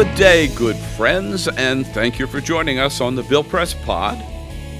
Good 0.00 0.14
day, 0.14 0.46
good 0.54 0.76
friends, 0.76 1.46
and 1.46 1.86
thank 1.86 2.18
you 2.18 2.26
for 2.26 2.40
joining 2.40 2.78
us 2.78 3.02
on 3.02 3.16
the 3.16 3.22
Bill 3.22 3.44
Press 3.44 3.74
Pod 3.74 4.18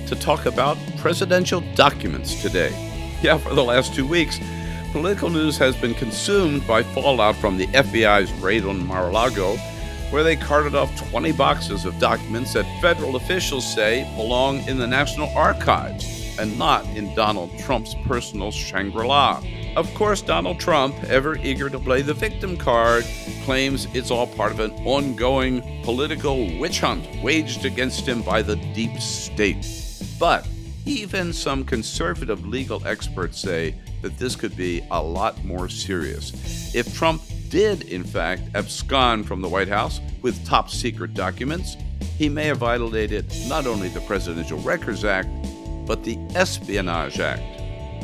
to 0.06 0.16
talk 0.16 0.46
about 0.46 0.78
presidential 0.96 1.60
documents 1.74 2.40
today. 2.40 2.70
Yeah, 3.20 3.36
for 3.36 3.52
the 3.52 3.62
last 3.62 3.94
two 3.94 4.06
weeks, 4.06 4.40
political 4.92 5.28
news 5.28 5.58
has 5.58 5.76
been 5.76 5.92
consumed 5.92 6.66
by 6.66 6.82
fallout 6.82 7.36
from 7.36 7.58
the 7.58 7.66
FBI's 7.66 8.32
raid 8.40 8.64
on 8.64 8.86
Mar 8.86 9.10
a 9.10 9.12
Lago, 9.12 9.58
where 10.08 10.22
they 10.22 10.36
carted 10.36 10.74
off 10.74 10.96
20 11.10 11.32
boxes 11.32 11.84
of 11.84 11.98
documents 11.98 12.54
that 12.54 12.64
federal 12.80 13.16
officials 13.16 13.70
say 13.70 14.10
belong 14.16 14.66
in 14.66 14.78
the 14.78 14.86
National 14.86 15.28
Archives 15.36 16.19
and 16.40 16.58
not 16.58 16.84
in 16.96 17.14
Donald 17.14 17.56
Trump's 17.58 17.94
personal 18.06 18.50
Shangri 18.50 19.06
La. 19.06 19.42
Of 19.76 19.92
course, 19.94 20.22
Donald 20.22 20.58
Trump, 20.58 20.96
ever 21.04 21.36
eager 21.38 21.70
to 21.70 21.78
play 21.78 22.02
the 22.02 22.14
victim 22.14 22.56
card, 22.56 23.04
claims 23.44 23.86
it's 23.94 24.10
all 24.10 24.26
part 24.26 24.50
of 24.50 24.60
an 24.60 24.72
ongoing 24.86 25.82
political 25.84 26.58
witch 26.58 26.80
hunt 26.80 27.06
waged 27.22 27.64
against 27.64 28.08
him 28.08 28.22
by 28.22 28.42
the 28.42 28.56
deep 28.74 28.98
state. 28.98 29.66
But 30.18 30.48
even 30.86 31.32
some 31.32 31.62
conservative 31.64 32.46
legal 32.46 32.84
experts 32.86 33.38
say 33.38 33.74
that 34.02 34.18
this 34.18 34.34
could 34.34 34.56
be 34.56 34.82
a 34.90 35.02
lot 35.02 35.44
more 35.44 35.68
serious. 35.68 36.74
If 36.74 36.94
Trump 36.96 37.22
did, 37.50 37.82
in 37.82 38.02
fact, 38.02 38.42
abscond 38.54 39.26
from 39.26 39.42
the 39.42 39.48
White 39.48 39.68
House 39.68 40.00
with 40.22 40.44
top 40.46 40.70
secret 40.70 41.14
documents, 41.14 41.76
he 42.16 42.28
may 42.28 42.44
have 42.44 42.58
violated 42.58 43.26
not 43.46 43.66
only 43.66 43.88
the 43.88 44.00
Presidential 44.02 44.58
Records 44.60 45.04
Act, 45.04 45.28
but 45.90 46.04
the 46.04 46.16
Espionage 46.36 47.18
Act. 47.18 47.42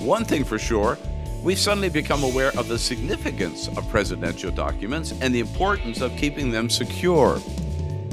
One 0.00 0.24
thing 0.24 0.42
for 0.42 0.58
sure, 0.58 0.98
we've 1.44 1.56
suddenly 1.56 1.88
become 1.88 2.24
aware 2.24 2.50
of 2.58 2.66
the 2.66 2.76
significance 2.76 3.68
of 3.68 3.88
presidential 3.88 4.50
documents 4.50 5.14
and 5.20 5.32
the 5.32 5.38
importance 5.38 6.00
of 6.00 6.10
keeping 6.16 6.50
them 6.50 6.68
secure. 6.68 7.40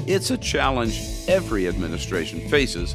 It's 0.06 0.30
a 0.30 0.38
challenge 0.38 1.02
every 1.26 1.66
administration 1.66 2.48
faces, 2.48 2.94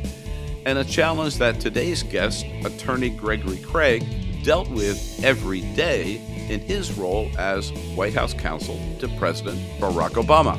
and 0.65 0.79
a 0.79 0.85
challenge 0.85 1.35
that 1.39 1.59
today's 1.59 2.01
guest, 2.01 2.45
attorney 2.63 3.09
Gregory 3.09 3.57
Craig, 3.57 4.05
dealt 4.45 4.69
with 4.69 5.21
every 5.21 5.59
day 5.75 6.21
in 6.47 6.61
his 6.61 6.97
role 6.97 7.29
as 7.37 7.71
White 7.93 8.13
House 8.13 8.33
counsel 8.33 8.79
to 8.99 9.09
President 9.17 9.59
Barack 9.81 10.11
Obama. 10.11 10.57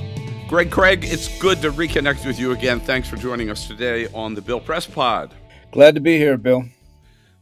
Greg 0.50 0.70
Craig, 0.70 1.02
it's 1.02 1.40
good 1.40 1.62
to 1.62 1.70
reconnect 1.70 2.26
with 2.26 2.38
you 2.38 2.52
again. 2.52 2.78
Thanks 2.78 3.08
for 3.08 3.16
joining 3.16 3.48
us 3.48 3.66
today 3.66 4.06
on 4.12 4.34
the 4.34 4.42
Bill 4.42 4.60
Press 4.60 4.84
Pod. 4.84 5.32
Glad 5.72 5.94
to 5.94 6.00
be 6.00 6.18
here, 6.18 6.36
Bill. 6.36 6.64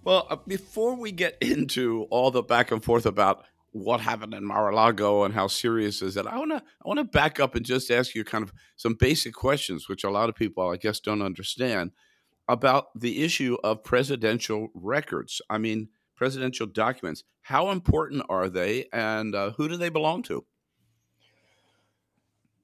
Well, 0.05 0.27
uh, 0.29 0.37
before 0.47 0.95
we 0.95 1.12
get 1.12 1.39
into 1.41 2.07
all 2.11 2.31
the 2.31 2.43
back 2.43 2.71
and 2.71 2.84
forth 2.84 3.07
about 3.07 3.45
what 3.73 4.01
happened 4.01 4.34
in 4.34 4.45
Mar-a-Lago 4.45 5.25
and 5.25 5.33
how 5.33 5.47
serious 5.47 6.03
is 6.03 6.17
it, 6.17 6.27
I 6.27 6.39
want 6.39 6.51
to 6.51 6.59
I 6.59 6.89
want 6.89 6.99
to 6.99 7.05
back 7.05 7.41
up 7.41 7.55
and 7.55 7.65
just 7.65 7.91
ask 7.91 8.15
you 8.15 8.25
kind 8.25 8.45
of 8.45 8.53
some 8.77 8.94
basic 8.94 9.33
questions, 9.33 9.88
which 9.88 10.05
a 10.05 10.11
lot 10.11 10.28
of 10.28 10.34
people, 10.34 10.69
I 10.69 10.77
guess, 10.77 11.00
don't 11.00 11.22
understand 11.22 11.93
about 12.49 12.88
the 12.94 13.25
issue 13.25 13.56
of 13.65 13.83
presidential 13.83 14.69
records. 14.75 15.41
I 15.49 15.56
mean, 15.56 15.88
presidential 16.15 16.67
documents. 16.67 17.25
How 17.43 17.71
important 17.71 18.25
are 18.28 18.50
they, 18.50 18.88
and 18.93 19.34
uh, 19.34 19.53
who 19.53 19.69
do 19.69 19.78
they 19.78 19.88
belong 19.88 20.22
to? 20.25 20.44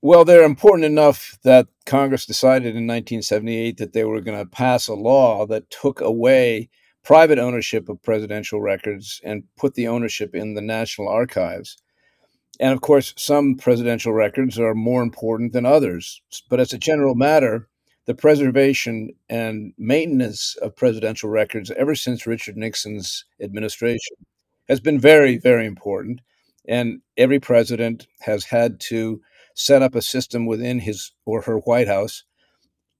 Well, 0.05 0.27
they're 0.27 0.45
important 0.45 0.85
enough 0.85 1.39
that 1.45 1.67
Congress 1.87 2.27
decided 2.27 2.77
in 2.77 2.87
1978 2.87 3.79
that 3.79 3.95
they 3.95 4.05
were 4.05 4.21
going 4.21 4.37
to 4.37 4.45
pass 4.45 4.87
a 4.87 4.93
law 4.93 5.47
that 5.47 5.71
took 5.71 6.03
away 6.03 6.69
private 7.03 7.39
ownership 7.39 7.89
of 7.89 8.03
presidential 8.03 8.61
records 8.61 9.19
and 9.25 9.45
put 9.57 9.73
the 9.73 9.89
ownership 9.89 10.35
in 10.35 10.53
the 10.53 10.61
National 10.61 11.09
Archives. 11.09 11.79
And 12.61 12.75
of 12.75 12.83
course, 12.83 13.15
some 13.17 13.55
presidential 13.55 14.13
records 14.13 14.59
are 14.59 14.75
more 14.75 15.03
important 15.03 15.55
than 15.55 15.65
others. 15.65 16.21
But 16.51 16.61
as 16.61 16.75
a 16.75 16.79
general 16.79 17.15
matter, 17.15 17.67
the 18.05 18.15
preservation 18.15 19.09
and 19.31 19.73
maintenance 19.79 20.55
of 20.61 20.77
presidential 20.77 21.31
records 21.31 21.71
ever 21.79 21.95
since 21.95 22.27
Richard 22.27 22.59
Nixon's 22.59 23.25
administration 23.41 24.17
has 24.69 24.81
been 24.81 25.01
very, 25.01 25.39
very 25.39 25.65
important. 25.65 26.21
And 26.69 27.01
every 27.17 27.41
president 27.41 28.07
has 28.21 28.45
had 28.45 28.81
to 28.81 29.23
set 29.55 29.83
up 29.83 29.95
a 29.95 30.03
system 30.03 30.47
within 30.47 30.81
his 30.81 31.13
or 31.25 31.43
her 31.43 31.59
White 31.59 31.89
House 31.89 32.25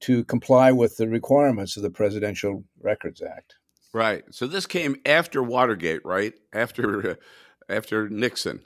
to 0.01 0.25
comply 0.25 0.73
with 0.73 0.97
the 0.97 1.09
requirements 1.09 1.77
of 1.77 1.83
the 1.83 1.91
Presidential 1.91 2.65
Records 2.81 3.23
Act. 3.23 3.57
Right. 3.93 4.25
So 4.31 4.47
this 4.47 4.67
came 4.67 4.97
after 5.07 5.43
Watergate, 5.43 6.05
right? 6.05 6.35
After 6.53 7.13
uh, 7.13 7.15
after 7.69 8.09
Nixon. 8.09 8.63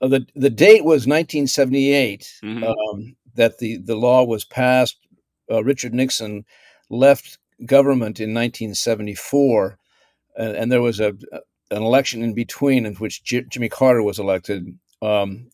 Uh, 0.00 0.08
the 0.08 0.26
the 0.34 0.50
date 0.50 0.84
was 0.84 1.06
1978 1.06 2.32
mm-hmm. 2.42 2.64
um, 2.64 3.16
that 3.34 3.58
the 3.58 3.78
the 3.78 3.96
law 3.96 4.24
was 4.24 4.44
passed. 4.44 4.96
Uh, 5.50 5.62
Richard 5.62 5.94
Nixon 5.94 6.44
left 6.90 7.38
government 7.64 8.18
in 8.18 8.34
1974, 8.34 9.78
and, 10.36 10.56
and 10.56 10.72
there 10.72 10.82
was 10.82 10.98
a 10.98 11.14
an 11.70 11.82
election 11.82 12.22
in 12.22 12.34
between 12.34 12.86
in 12.86 12.94
which 12.96 13.24
J- 13.24 13.44
Jimmy 13.48 13.68
Carter 13.68 14.02
was 14.02 14.18
elected. 14.18 14.78
Um, 15.02 15.50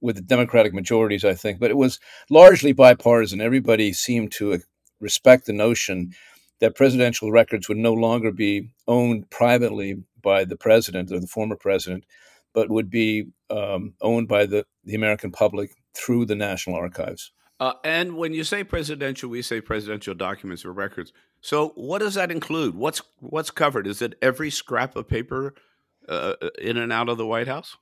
with 0.00 0.16
the 0.16 0.22
Democratic 0.22 0.72
majorities, 0.72 1.24
I 1.24 1.34
think, 1.34 1.60
but 1.60 1.70
it 1.70 1.76
was 1.76 2.00
largely 2.30 2.72
bipartisan. 2.72 3.40
Everybody 3.40 3.92
seemed 3.92 4.32
to 4.32 4.60
respect 5.00 5.46
the 5.46 5.52
notion 5.52 6.12
that 6.60 6.76
presidential 6.76 7.32
records 7.32 7.68
would 7.68 7.78
no 7.78 7.92
longer 7.92 8.30
be 8.30 8.70
owned 8.86 9.30
privately 9.30 10.02
by 10.22 10.44
the 10.44 10.56
president 10.56 11.10
or 11.10 11.18
the 11.18 11.26
former 11.26 11.56
president, 11.56 12.04
but 12.52 12.70
would 12.70 12.90
be 12.90 13.26
um, 13.48 13.94
owned 14.00 14.28
by 14.28 14.46
the, 14.46 14.64
the 14.84 14.94
American 14.94 15.32
public 15.32 15.70
through 15.94 16.26
the 16.26 16.34
National 16.34 16.76
Archives. 16.76 17.32
Uh, 17.58 17.74
and 17.84 18.16
when 18.16 18.32
you 18.32 18.42
say 18.42 18.64
presidential, 18.64 19.28
we 19.28 19.42
say 19.42 19.60
presidential 19.60 20.14
documents 20.14 20.64
or 20.64 20.72
records. 20.72 21.12
So, 21.42 21.70
what 21.74 21.98
does 21.98 22.14
that 22.14 22.30
include? 22.30 22.74
What's 22.74 23.02
what's 23.18 23.50
covered? 23.50 23.86
Is 23.86 24.00
it 24.00 24.14
every 24.22 24.50
scrap 24.50 24.96
of 24.96 25.08
paper 25.08 25.54
uh, 26.08 26.34
in 26.58 26.78
and 26.78 26.90
out 26.90 27.10
of 27.10 27.18
the 27.18 27.26
White 27.26 27.48
House? 27.48 27.76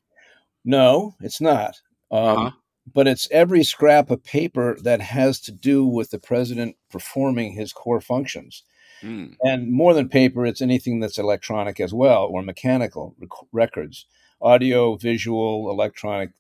No, 0.65 1.15
it's 1.21 1.41
not. 1.41 1.81
Um, 2.11 2.39
uh-huh 2.39 2.51
but 2.95 3.07
it's 3.07 3.29
every 3.31 3.65
scrap 3.65 4.11
of 4.11 4.25
paper 4.25 4.77
that 4.83 5.01
has 5.01 5.41
to 5.41 5.53
do 5.53 5.85
with 5.85 6.11
the 6.11 6.19
president 6.19 6.77
performing 6.91 7.53
his 7.53 7.73
core 7.73 8.01
functions. 8.01 8.63
Mm. 9.03 9.37
And 9.43 9.71
more 9.71 9.95
than 9.95 10.09
paper, 10.09 10.45
it's 10.45 10.63
anything 10.63 11.01
that's 11.01 11.19
electronic 11.19 11.81
as 11.81 11.93
well 11.93 12.25
or 12.25 12.43
mechanical 12.43 13.15
rec- 13.19 13.49
records, 13.53 14.07
audio, 14.41 14.97
visual, 14.97 15.71
electronic. 15.71 16.31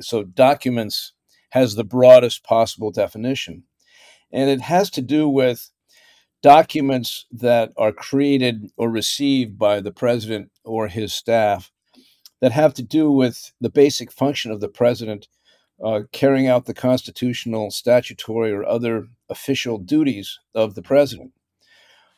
So 0.00 0.24
documents 0.24 1.12
has 1.50 1.74
the 1.74 1.84
broadest 1.84 2.44
possible 2.44 2.90
definition. 2.90 3.64
And 4.32 4.50
it 4.50 4.60
has 4.62 4.90
to 4.90 5.02
do 5.02 5.28
with 5.28 5.70
documents 6.42 7.26
that 7.32 7.72
are 7.76 7.92
created 7.92 8.70
or 8.76 8.90
received 8.90 9.58
by 9.58 9.80
the 9.80 9.92
president 9.92 10.50
or 10.64 10.88
his 10.88 11.14
staff 11.14 11.72
that 12.40 12.52
have 12.52 12.74
to 12.74 12.82
do 12.82 13.10
with 13.10 13.52
the 13.60 13.70
basic 13.70 14.12
function 14.12 14.50
of 14.50 14.60
the 14.60 14.68
president 14.68 15.28
uh, 15.82 16.02
carrying 16.12 16.48
out 16.48 16.66
the 16.66 16.74
constitutional, 16.74 17.70
statutory, 17.70 18.52
or 18.52 18.64
other 18.64 19.08
official 19.28 19.78
duties 19.78 20.38
of 20.54 20.74
the 20.74 20.82
president. 20.82 21.32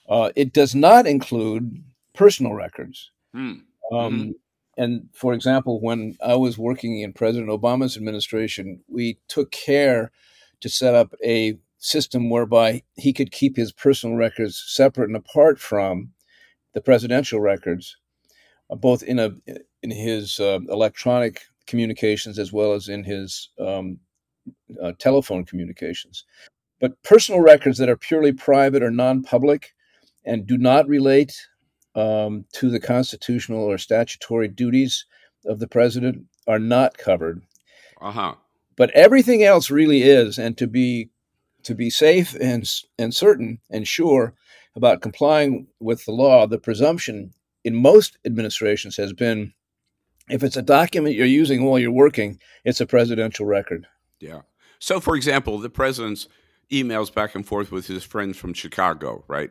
Uh, 0.09 0.31
it 0.35 0.53
does 0.53 0.75
not 0.75 1.07
include 1.07 1.83
personal 2.15 2.55
records. 2.55 3.11
Mm. 3.35 3.41
Um, 3.43 3.65
mm-hmm. 3.93 4.31
And 4.77 5.09
for 5.13 5.35
example, 5.35 5.81
when 5.81 6.17
I 6.25 6.37
was 6.37 6.57
working 6.57 7.01
in 7.01 7.13
President 7.13 7.51
Obama's 7.51 7.97
administration, 7.97 8.81
we 8.89 9.19
took 9.29 9.51
care 9.51 10.11
to 10.61 10.69
set 10.69 10.95
up 10.95 11.15
a 11.25 11.59
system 11.79 12.31
whereby 12.31 12.83
he 12.97 13.13
could 13.13 13.31
keep 13.31 13.57
his 13.57 13.73
personal 13.73 14.17
records 14.17 14.63
separate 14.67 15.09
and 15.09 15.17
apart 15.17 15.59
from 15.59 16.13
the 16.73 16.81
presidential 16.81 17.41
records, 17.41 17.97
both 18.77 19.03
in 19.03 19.19
a 19.19 19.33
in 19.83 19.91
his 19.91 20.39
uh, 20.41 20.61
electronic 20.69 21.43
communications 21.67 22.39
as 22.39 22.53
well 22.53 22.73
as 22.73 22.89
in 22.89 23.05
his 23.05 23.51
um, 23.59 23.99
uh, 24.83 24.93
telephone 24.99 25.45
communications. 25.45 26.25
But 26.81 27.03
personal 27.03 27.41
records 27.41 27.79
that 27.79 27.89
are 27.89 27.97
purely 27.97 28.33
private 28.33 28.83
or 28.83 28.91
non 28.91 29.23
public 29.23 29.75
and 30.25 30.47
do 30.47 30.59
not 30.59 30.89
relate 30.89 31.47
um, 31.95 32.45
to 32.55 32.71
the 32.71 32.81
constitutional 32.81 33.65
or 33.65 33.79
statutory 33.79 34.49
duties 34.49 35.07
of 35.47 35.59
the 35.59 35.69
president 35.69 36.27
are 36.47 36.59
not 36.59 36.99
covered. 36.99 37.43
Uh 38.01 38.13
huh. 38.13 38.35
But 38.77 38.91
everything 38.91 39.43
else 39.43 39.71
really 39.71 40.03
is, 40.03 40.39
and 40.39 40.57
to 40.59 40.67
be 40.67 41.11
to 41.65 41.75
be 41.75 41.91
safe 41.91 42.35
and 42.41 42.69
and 42.99 43.15
certain 43.15 43.61
and 43.71 43.87
sure 43.87 44.35
about 44.75 45.03
complying 45.03 45.67
with 45.81 46.05
the 46.05 46.13
law, 46.13 46.47
the 46.47 46.59
presumption 46.59 47.35
in 47.65 47.75
most 47.75 48.19
administrations 48.25 48.97
has 48.97 49.12
been 49.12 49.53
if 50.31 50.43
it's 50.43 50.57
a 50.57 50.62
document 50.62 51.17
you're 51.17 51.27
using 51.27 51.65
while 51.65 51.79
you're 51.79 51.91
working, 51.91 52.39
it's 52.65 52.81
a 52.81 52.87
presidential 52.87 53.47
record. 53.47 53.87
Yeah. 54.21 54.43
So, 54.79 55.01
for 55.01 55.17
example, 55.17 55.59
the 55.59 55.71
president's 55.71 56.29
emails 56.71 57.12
back 57.12 57.35
and 57.35 57.47
forth 57.47 57.73
with 57.73 57.87
his 57.87 58.05
friends 58.05 58.37
from 58.37 58.55
Chicago, 58.55 59.25
right? 59.29 59.51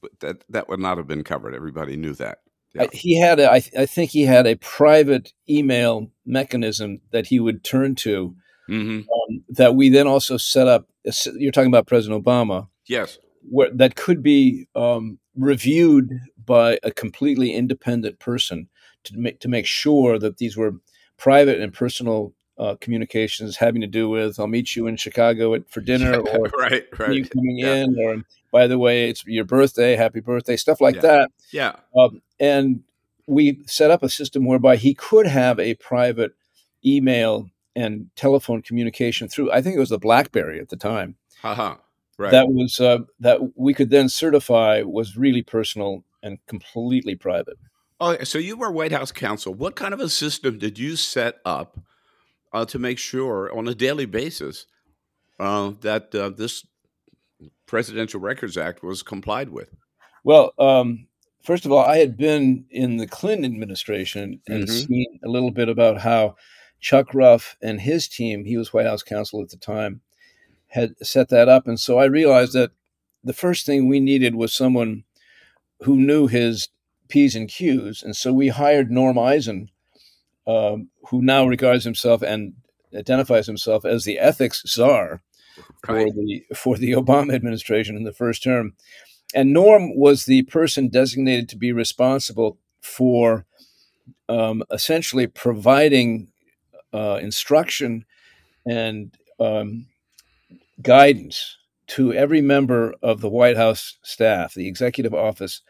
But 0.00 0.18
that 0.20 0.44
that 0.48 0.68
would 0.68 0.80
not 0.80 0.96
have 0.96 1.06
been 1.06 1.24
covered. 1.24 1.54
Everybody 1.54 1.96
knew 1.96 2.14
that. 2.14 2.38
Yeah. 2.74 2.86
he 2.92 3.20
had, 3.20 3.40
a, 3.40 3.50
I, 3.50 3.60
th- 3.60 3.74
I 3.76 3.84
think 3.84 4.12
he 4.12 4.22
had 4.22 4.46
a 4.46 4.54
private 4.54 5.32
email 5.48 6.10
mechanism 6.24 7.00
that 7.10 7.26
he 7.26 7.40
would 7.40 7.64
turn 7.64 7.96
to. 7.96 8.34
Mm-hmm. 8.68 8.98
Um, 8.98 9.44
that 9.48 9.74
we 9.74 9.88
then 9.88 10.06
also 10.06 10.36
set 10.36 10.68
up. 10.68 10.86
You're 11.34 11.50
talking 11.50 11.70
about 11.70 11.88
President 11.88 12.24
Obama. 12.24 12.68
Yes. 12.86 13.18
Where 13.42 13.70
that 13.74 13.96
could 13.96 14.22
be 14.22 14.68
um, 14.76 15.18
reviewed 15.36 16.20
by 16.44 16.78
a 16.82 16.90
completely 16.90 17.52
independent 17.52 18.18
person 18.18 18.68
to 19.04 19.16
make 19.16 19.40
to 19.40 19.48
make 19.48 19.66
sure 19.66 20.18
that 20.18 20.38
these 20.38 20.56
were 20.56 20.74
private 21.16 21.60
and 21.60 21.72
personal 21.72 22.32
uh, 22.58 22.76
communications 22.80 23.56
having 23.56 23.80
to 23.80 23.86
do 23.86 24.08
with 24.08 24.38
I'll 24.38 24.46
meet 24.46 24.76
you 24.76 24.86
in 24.86 24.96
Chicago 24.96 25.54
at, 25.54 25.70
for 25.70 25.80
dinner 25.92 26.18
or 26.18 26.48
right, 26.58 26.84
right. 26.98 27.14
you 27.14 27.24
coming 27.24 27.58
yeah. 27.58 27.74
in 27.76 27.96
or 27.98 28.22
by 28.52 28.66
the 28.66 28.78
way 28.78 29.08
it's 29.08 29.24
your 29.26 29.44
birthday 29.44 29.96
happy 29.96 30.20
birthday 30.20 30.56
stuff 30.56 30.80
like 30.80 30.96
yeah. 30.96 31.00
that 31.00 31.30
yeah 31.52 31.76
um, 31.96 32.20
and 32.38 32.82
we 33.26 33.62
set 33.66 33.90
up 33.90 34.02
a 34.02 34.08
system 34.08 34.44
whereby 34.44 34.76
he 34.76 34.92
could 34.92 35.26
have 35.26 35.58
a 35.58 35.74
private 35.76 36.32
email 36.84 37.48
and 37.76 38.10
telephone 38.16 38.60
communication 38.60 39.28
through 39.28 39.50
I 39.52 39.62
think 39.62 39.76
it 39.76 39.80
was 39.80 39.90
the 39.90 39.98
BlackBerry 39.98 40.60
at 40.60 40.68
the 40.68 40.76
time 40.76 41.16
uh-huh. 41.42 41.76
Right. 42.20 42.32
that 42.32 42.48
was 42.48 42.78
uh, 42.80 42.98
that 43.18 43.40
we 43.56 43.74
could 43.74 43.90
then 43.90 44.08
certify 44.08 44.82
was 44.82 45.16
really 45.16 45.42
personal 45.42 46.04
and 46.22 46.38
completely 46.46 47.14
private 47.14 47.56
Oh, 48.00 48.16
so 48.24 48.38
you 48.38 48.56
were 48.56 48.72
White 48.72 48.92
House 48.92 49.12
counsel. 49.12 49.52
What 49.52 49.76
kind 49.76 49.92
of 49.92 50.00
a 50.00 50.08
system 50.08 50.58
did 50.58 50.78
you 50.78 50.96
set 50.96 51.36
up 51.44 51.78
uh, 52.52 52.64
to 52.64 52.78
make 52.78 52.98
sure 52.98 53.54
on 53.54 53.68
a 53.68 53.74
daily 53.74 54.06
basis 54.06 54.66
uh, 55.38 55.72
that 55.82 56.14
uh, 56.14 56.30
this 56.30 56.66
Presidential 57.66 58.18
Records 58.18 58.56
Act 58.56 58.82
was 58.82 59.02
complied 59.02 59.50
with? 59.50 59.68
Well, 60.24 60.54
um, 60.58 61.08
first 61.42 61.66
of 61.66 61.72
all, 61.72 61.84
I 61.84 61.98
had 61.98 62.16
been 62.16 62.64
in 62.70 62.96
the 62.96 63.06
Clinton 63.06 63.44
administration 63.44 64.40
and 64.48 64.64
mm-hmm. 64.64 64.86
seen 64.86 65.20
a 65.22 65.28
little 65.28 65.50
bit 65.50 65.68
about 65.68 66.00
how 66.00 66.36
Chuck 66.80 67.12
Ruff 67.12 67.56
and 67.60 67.82
his 67.82 68.08
team, 68.08 68.46
he 68.46 68.56
was 68.56 68.72
White 68.72 68.86
House 68.86 69.02
counsel 69.02 69.42
at 69.42 69.50
the 69.50 69.58
time, 69.58 70.00
had 70.70 70.94
set 71.02 71.28
that 71.28 71.48
up. 71.48 71.66
And 71.66 71.78
so 71.78 71.98
I 71.98 72.04
realized 72.04 72.52
that 72.54 72.72
the 73.22 73.32
first 73.32 73.66
thing 73.66 73.88
we 73.88 74.00
needed 74.00 74.34
was 74.34 74.54
someone 74.54 75.04
who 75.82 75.96
knew 75.96 76.26
his 76.26 76.68
P's 77.08 77.34
and 77.34 77.48
Q's. 77.48 78.02
And 78.02 78.16
so 78.16 78.32
we 78.32 78.48
hired 78.48 78.90
Norm 78.90 79.18
Eisen, 79.18 79.70
um, 80.46 80.88
who 81.08 81.22
now 81.22 81.46
regards 81.46 81.84
himself 81.84 82.22
and 82.22 82.54
identifies 82.96 83.46
himself 83.46 83.84
as 83.84 84.04
the 84.04 84.18
ethics 84.18 84.62
czar 84.66 85.22
right. 85.88 86.08
for 86.08 86.12
the 86.12 86.44
for 86.54 86.76
the 86.76 86.92
Obama 86.92 87.34
administration 87.34 87.96
in 87.96 88.04
the 88.04 88.12
first 88.12 88.42
term. 88.42 88.74
And 89.34 89.52
Norm 89.52 89.96
was 89.96 90.24
the 90.24 90.42
person 90.42 90.88
designated 90.88 91.48
to 91.50 91.56
be 91.56 91.72
responsible 91.72 92.58
for 92.80 93.46
um, 94.28 94.64
essentially 94.72 95.26
providing 95.26 96.32
uh, 96.92 97.18
instruction 97.22 98.04
and 98.66 99.16
um, 99.38 99.86
guidance 100.82 101.56
to 101.88 102.12
every 102.12 102.40
member 102.40 102.94
of 103.02 103.20
the 103.20 103.28
White 103.28 103.56
House 103.56 103.98
staff, 104.02 104.54
the 104.54 104.68
executive 104.68 105.14
office, 105.14 105.62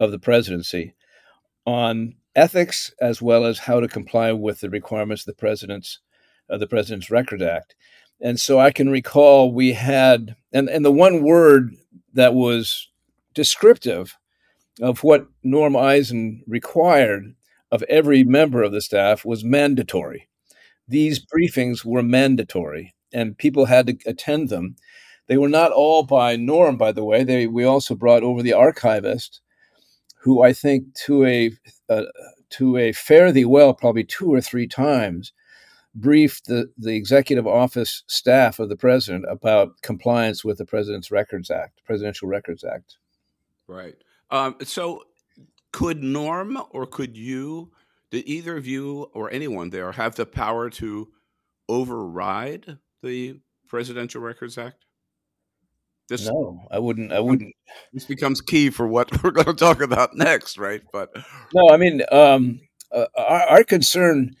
of 0.00 0.10
the 0.10 0.18
presidency 0.18 0.94
on 1.66 2.14
ethics 2.34 2.92
as 3.00 3.20
well 3.20 3.44
as 3.44 3.58
how 3.58 3.80
to 3.80 3.86
comply 3.86 4.32
with 4.32 4.60
the 4.60 4.70
requirements 4.70 5.22
of 5.22 5.26
the 5.26 5.38
president's 5.38 6.00
uh, 6.48 6.56
the 6.56 6.66
President's 6.66 7.10
Record 7.10 7.42
Act. 7.42 7.76
And 8.20 8.40
so 8.40 8.58
I 8.58 8.72
can 8.72 8.90
recall 8.90 9.52
we 9.52 9.74
had 9.74 10.34
and, 10.52 10.68
and 10.68 10.84
the 10.84 10.90
one 10.90 11.22
word 11.22 11.76
that 12.14 12.34
was 12.34 12.88
descriptive 13.34 14.16
of 14.80 15.04
what 15.04 15.28
Norm 15.44 15.76
Eisen 15.76 16.42
required 16.48 17.34
of 17.70 17.84
every 17.84 18.24
member 18.24 18.62
of 18.62 18.72
the 18.72 18.80
staff 18.80 19.24
was 19.24 19.44
mandatory. 19.44 20.28
These 20.88 21.24
briefings 21.24 21.84
were 21.84 22.02
mandatory 22.02 22.94
and 23.12 23.36
people 23.36 23.66
had 23.66 23.86
to 23.86 23.98
attend 24.06 24.48
them. 24.48 24.76
They 25.26 25.36
were 25.36 25.48
not 25.48 25.72
all 25.72 26.02
by 26.02 26.36
Norm, 26.36 26.76
by 26.76 26.92
the 26.92 27.04
way. 27.04 27.22
They, 27.24 27.46
we 27.46 27.64
also 27.64 27.94
brought 27.94 28.22
over 28.22 28.42
the 28.42 28.52
archivist 28.52 29.40
who 30.20 30.42
I 30.42 30.52
think 30.52 30.94
to 31.06 31.24
a 31.24 31.52
uh, 31.88 32.04
to 32.50 32.76
a 32.76 32.92
fare 32.92 33.32
thee 33.32 33.44
well, 33.44 33.72
probably 33.72 34.04
two 34.04 34.32
or 34.32 34.40
three 34.40 34.66
times, 34.66 35.32
briefed 35.94 36.46
the, 36.46 36.70
the 36.76 36.94
executive 36.94 37.46
office 37.46 38.02
staff 38.06 38.58
of 38.58 38.68
the 38.68 38.76
president 38.76 39.24
about 39.28 39.80
compliance 39.82 40.44
with 40.44 40.58
the 40.58 40.64
President's 40.64 41.10
Records 41.10 41.50
Act, 41.50 41.80
Presidential 41.84 42.28
Records 42.28 42.64
Act. 42.64 42.96
Right. 43.66 43.96
Um, 44.30 44.56
so, 44.64 45.04
could 45.72 46.02
Norm 46.02 46.58
or 46.70 46.86
could 46.86 47.16
you, 47.16 47.70
did 48.10 48.26
either 48.26 48.56
of 48.56 48.66
you 48.66 49.10
or 49.14 49.30
anyone 49.30 49.70
there 49.70 49.92
have 49.92 50.16
the 50.16 50.26
power 50.26 50.68
to 50.70 51.08
override 51.68 52.78
the 53.02 53.40
Presidential 53.68 54.20
Records 54.20 54.58
Act? 54.58 54.84
This, 56.08 56.26
no, 56.26 56.66
I 56.70 56.80
wouldn't. 56.80 57.12
I 57.12 57.20
wouldn't. 57.20 57.54
This 57.92 58.04
becomes 58.04 58.40
key 58.40 58.70
for 58.70 58.86
what 58.86 59.10
we're 59.22 59.30
going 59.30 59.46
to 59.46 59.54
talk 59.54 59.80
about 59.80 60.16
next, 60.16 60.58
right? 60.58 60.82
But 60.92 61.10
no, 61.54 61.70
I 61.70 61.76
mean, 61.76 62.02
um, 62.10 62.60
uh, 62.92 63.06
our, 63.16 63.42
our, 63.42 63.64
concern 63.64 64.34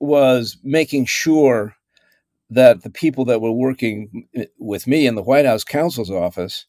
was 0.00 0.56
making 0.64 1.04
sure 1.04 1.76
that 2.48 2.82
the 2.82 2.90
people 2.90 3.26
that 3.26 3.42
were 3.42 3.52
working 3.52 4.26
with 4.58 4.86
me 4.86 5.06
in 5.06 5.14
the 5.14 5.22
White 5.22 5.44
House 5.44 5.64
counsel's 5.64 6.10
office 6.10 6.64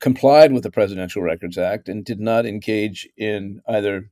complied 0.00 0.52
with 0.52 0.64
the 0.64 0.70
Presidential 0.70 1.22
Records 1.22 1.56
Act 1.56 1.88
and 1.88 2.04
did 2.04 2.18
not 2.18 2.44
engage 2.44 3.08
in 3.16 3.60
either 3.68 4.10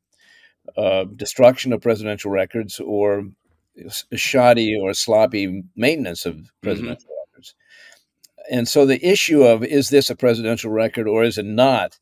uh, 0.77 1.05
destruction 1.17 1.73
of 1.73 1.81
presidential 1.81 2.31
records 2.31 2.79
or 2.79 3.25
shoddy 4.15 4.77
or 4.77 4.93
sloppy 4.95 5.63
maintenance 5.77 6.27
of 6.27 6.35
mm-hmm. 6.35 6.45
presidential 6.63 7.05
mm-hmm 7.05 7.11
and 8.51 8.69
so 8.69 8.85
the 8.85 9.05
issue 9.07 9.43
of 9.43 9.65
is 9.65 9.89
this 9.89 10.11
a 10.11 10.17
presidential 10.17 10.71
record 10.71 11.09
or 11.09 11.25
is 11.25 11.39
it 11.39 11.47
not 11.47 11.99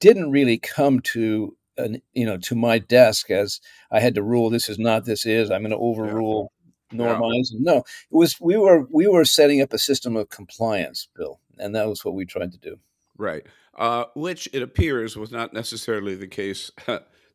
didn't 0.00 0.30
really 0.30 0.58
come 0.58 1.00
to 1.00 1.56
an, 1.76 2.00
you 2.12 2.26
know 2.26 2.36
to 2.38 2.54
my 2.54 2.78
desk 2.78 3.30
as 3.30 3.60
I 3.90 4.00
had 4.00 4.14
to 4.16 4.22
rule 4.22 4.50
this 4.50 4.68
is 4.68 4.78
not 4.78 5.04
this 5.04 5.24
is 5.26 5.50
I'm 5.50 5.62
going 5.62 5.70
to 5.70 5.76
overrule 5.76 6.52
yeah. 6.52 6.58
Norm 6.94 7.22
Eisen. 7.24 7.62
No, 7.62 7.78
it 7.78 7.84
was 8.10 8.38
we 8.38 8.58
were 8.58 8.86
we 8.90 9.08
were 9.08 9.24
setting 9.24 9.62
up 9.62 9.72
a 9.72 9.78
system 9.78 10.14
of 10.14 10.28
compliance, 10.28 11.08
Bill, 11.16 11.40
and 11.58 11.74
that 11.74 11.88
was 11.88 12.04
what 12.04 12.14
we 12.14 12.26
tried 12.26 12.52
to 12.52 12.58
do. 12.58 12.76
Right, 13.16 13.46
uh, 13.78 14.04
which 14.14 14.46
it 14.52 14.60
appears 14.60 15.16
was 15.16 15.32
not 15.32 15.54
necessarily 15.54 16.14
the 16.14 16.26
case, 16.26 16.70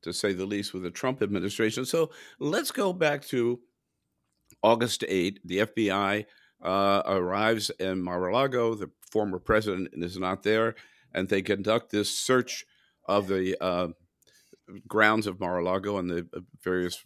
to 0.08 0.14
say 0.14 0.34
the 0.34 0.46
least, 0.46 0.74
with 0.74 0.84
the 0.84 0.92
Trump 0.92 1.22
administration. 1.22 1.86
So 1.86 2.12
let's 2.40 2.72
go 2.72 2.94
back 2.94 3.26
to 3.28 3.60
August 4.64 5.04
8. 5.08 5.40
The 5.46 5.60
FBI 5.60 6.26
uh, 6.64 7.02
arrives 7.06 7.70
in 7.80 8.02
Mar-a-Lago. 8.02 8.76
The 8.76 8.90
former 9.12 9.40
president 9.40 9.90
is 9.94 10.18
not 10.18 10.44
there, 10.44 10.76
and 11.14 11.30
they 11.30 11.42
conduct 11.42 11.92
this 11.92 12.10
search 12.10 12.66
of 13.06 13.28
the 13.28 13.62
uh, 13.64 13.90
grounds 14.88 15.28
of 15.28 15.40
Mar-a-Lago 15.40 15.98
and 15.98 16.10
the 16.10 16.28
uh, 16.36 16.40
various 16.64 17.04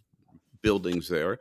buildings 0.62 1.10
there, 1.10 1.39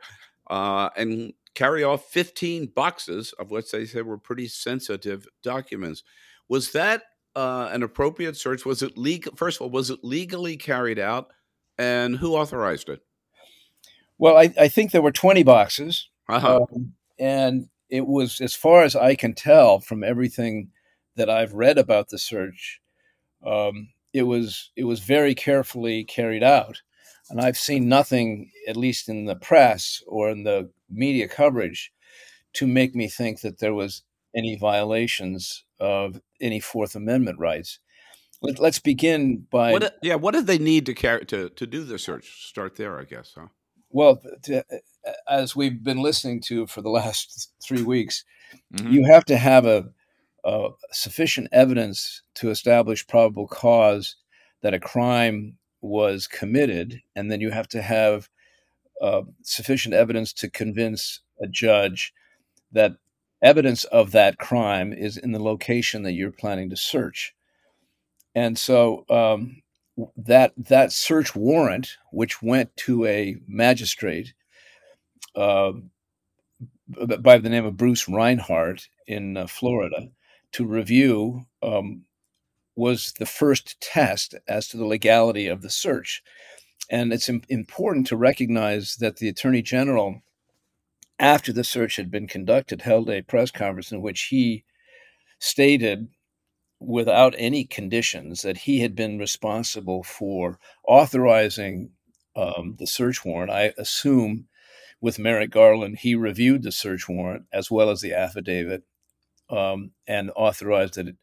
uh, 0.49 0.89
and 0.95 1.33
carry 1.53 1.83
off 1.83 2.05
15 2.05 2.67
boxes 2.67 3.33
of 3.39 3.51
what 3.51 3.69
they 3.71 3.85
said 3.85 4.05
were 4.05 4.17
pretty 4.17 4.47
sensitive 4.47 5.27
documents. 5.43 6.03
Was 6.47 6.71
that 6.71 7.03
uh, 7.35 7.69
an 7.71 7.83
appropriate 7.83 8.37
search? 8.37 8.65
Was 8.65 8.81
it 8.81 8.97
legal? 8.97 9.35
First 9.35 9.57
of 9.57 9.63
all, 9.63 9.69
was 9.69 9.89
it 9.89 9.99
legally 10.03 10.57
carried 10.57 10.99
out, 10.99 11.31
and 11.81 12.17
who 12.17 12.35
authorized 12.35 12.89
it? 12.89 13.01
Well, 14.19 14.37
I, 14.37 14.53
I 14.59 14.67
think 14.67 14.91
there 14.91 15.01
were 15.01 15.11
20 15.11 15.41
boxes. 15.41 16.09
Uh-huh. 16.29 16.67
Um, 16.71 16.93
and 17.19 17.69
it 17.89 18.05
was, 18.05 18.39
as 18.39 18.53
far 18.53 18.83
as 18.83 18.95
I 18.95 19.15
can 19.15 19.33
tell 19.33 19.79
from 19.79 20.03
everything 20.03 20.69
that 21.15 21.29
I've 21.29 21.53
read 21.53 21.79
about 21.79 22.09
the 22.09 22.19
search, 22.19 22.79
um, 23.45 23.89
it 24.13 24.23
was 24.23 24.71
it 24.75 24.83
was 24.83 24.99
very 24.99 25.33
carefully 25.33 26.03
carried 26.03 26.43
out, 26.43 26.81
and 27.29 27.39
I've 27.39 27.57
seen 27.57 27.87
nothing, 27.87 28.51
at 28.67 28.75
least 28.75 29.09
in 29.09 29.25
the 29.25 29.37
press 29.37 30.03
or 30.05 30.29
in 30.29 30.43
the 30.43 30.69
media 30.89 31.27
coverage, 31.27 31.91
to 32.53 32.67
make 32.67 32.93
me 32.93 33.07
think 33.07 33.41
that 33.41 33.59
there 33.59 33.73
was 33.73 34.03
any 34.35 34.57
violations 34.57 35.63
of 35.79 36.21
any 36.41 36.59
Fourth 36.59 36.95
Amendment 36.95 37.39
rights. 37.39 37.79
Let, 38.41 38.59
us 38.59 38.79
begin 38.79 39.45
by 39.51 39.71
what, 39.71 39.97
yeah. 40.01 40.15
What 40.15 40.33
did 40.33 40.47
they 40.47 40.57
need 40.57 40.87
to 40.87 40.93
carry 40.93 41.25
to 41.27 41.49
to 41.49 41.67
do 41.67 41.83
the 41.83 41.99
search? 41.99 42.47
Start 42.47 42.75
there, 42.75 42.99
I 42.99 43.03
guess. 43.03 43.33
Huh? 43.37 43.47
Well, 43.91 44.21
to, 44.43 44.63
as 45.29 45.55
we've 45.55 45.83
been 45.83 46.01
listening 46.01 46.41
to 46.41 46.65
for 46.67 46.81
the 46.81 46.89
last 47.01 47.51
three 47.63 47.83
weeks, 47.83 48.23
mm-hmm. 48.73 48.91
you 48.91 49.05
have 49.05 49.25
to 49.25 49.37
have 49.37 49.65
a, 49.65 49.89
a, 50.43 50.69
sufficient 50.91 51.49
evidence 51.51 52.23
to 52.35 52.49
establish 52.49 53.07
probable 53.07 53.47
cause 53.47 54.15
that 54.61 54.73
a 54.73 54.79
crime 54.79 55.57
was 55.81 56.27
committed, 56.27 57.01
and 57.15 57.31
then 57.31 57.41
you 57.41 57.51
have 57.51 57.67
to 57.69 57.81
have 57.81 58.29
uh, 59.01 59.21
sufficient 59.41 59.95
evidence 59.95 60.31
to 60.31 60.49
convince 60.49 61.21
a 61.41 61.47
judge 61.47 62.13
that 62.71 62.93
evidence 63.41 63.83
of 63.85 64.11
that 64.11 64.37
crime 64.37 64.93
is 64.93 65.17
in 65.17 65.31
the 65.31 65.41
location 65.41 66.03
that 66.03 66.13
you're 66.13 66.31
planning 66.31 66.69
to 66.69 66.77
search. 66.77 67.33
And 68.33 68.57
so 68.57 69.05
um, 69.09 69.61
that 70.15 70.53
that 70.57 70.91
search 70.91 71.35
warrant, 71.35 71.97
which 72.11 72.41
went 72.41 72.75
to 72.77 73.05
a 73.05 73.35
magistrate 73.47 74.33
uh, 75.35 75.73
by 77.19 77.37
the 77.37 77.49
name 77.49 77.65
of 77.65 77.77
Bruce 77.77 78.07
Reinhart 78.07 78.87
in 79.07 79.37
uh, 79.37 79.47
Florida, 79.47 80.09
to 80.53 80.65
review, 80.65 81.45
um, 81.61 82.03
was 82.75 83.13
the 83.19 83.25
first 83.25 83.79
test 83.81 84.35
as 84.47 84.67
to 84.67 84.77
the 84.77 84.85
legality 84.85 85.47
of 85.47 85.61
the 85.61 85.69
search. 85.69 86.23
And 86.89 87.13
it's 87.13 87.29
Im- 87.29 87.43
important 87.49 88.07
to 88.07 88.17
recognize 88.17 88.95
that 88.97 89.17
the 89.17 89.29
Attorney 89.29 89.61
General, 89.61 90.21
after 91.19 91.53
the 91.53 91.63
search 91.63 91.95
had 91.97 92.11
been 92.11 92.27
conducted, 92.27 92.81
held 92.81 93.09
a 93.09 93.21
press 93.21 93.51
conference 93.51 93.91
in 93.91 94.01
which 94.01 94.23
he 94.23 94.63
stated 95.39 96.07
without 96.81 97.35
any 97.37 97.63
conditions 97.63 98.41
that 98.41 98.57
he 98.57 98.79
had 98.79 98.95
been 98.95 99.19
responsible 99.19 100.01
for 100.01 100.57
authorizing 100.83 101.91
um, 102.35 102.75
the 102.79 102.87
search 102.87 103.23
warrant. 103.23 103.51
I 103.51 103.73
assume 103.77 104.47
with 104.99 105.19
Merrick 105.19 105.51
Garland, 105.51 105.99
he 105.99 106.15
reviewed 106.15 106.63
the 106.63 106.71
search 106.71 107.07
warrant 107.07 107.45
as 107.53 107.69
well 107.69 107.91
as 107.91 108.01
the 108.01 108.13
affidavit 108.13 108.83
um, 109.49 109.91
and 110.07 110.31
authorized 110.35 110.95
that 110.95 111.07
it, 111.07 111.17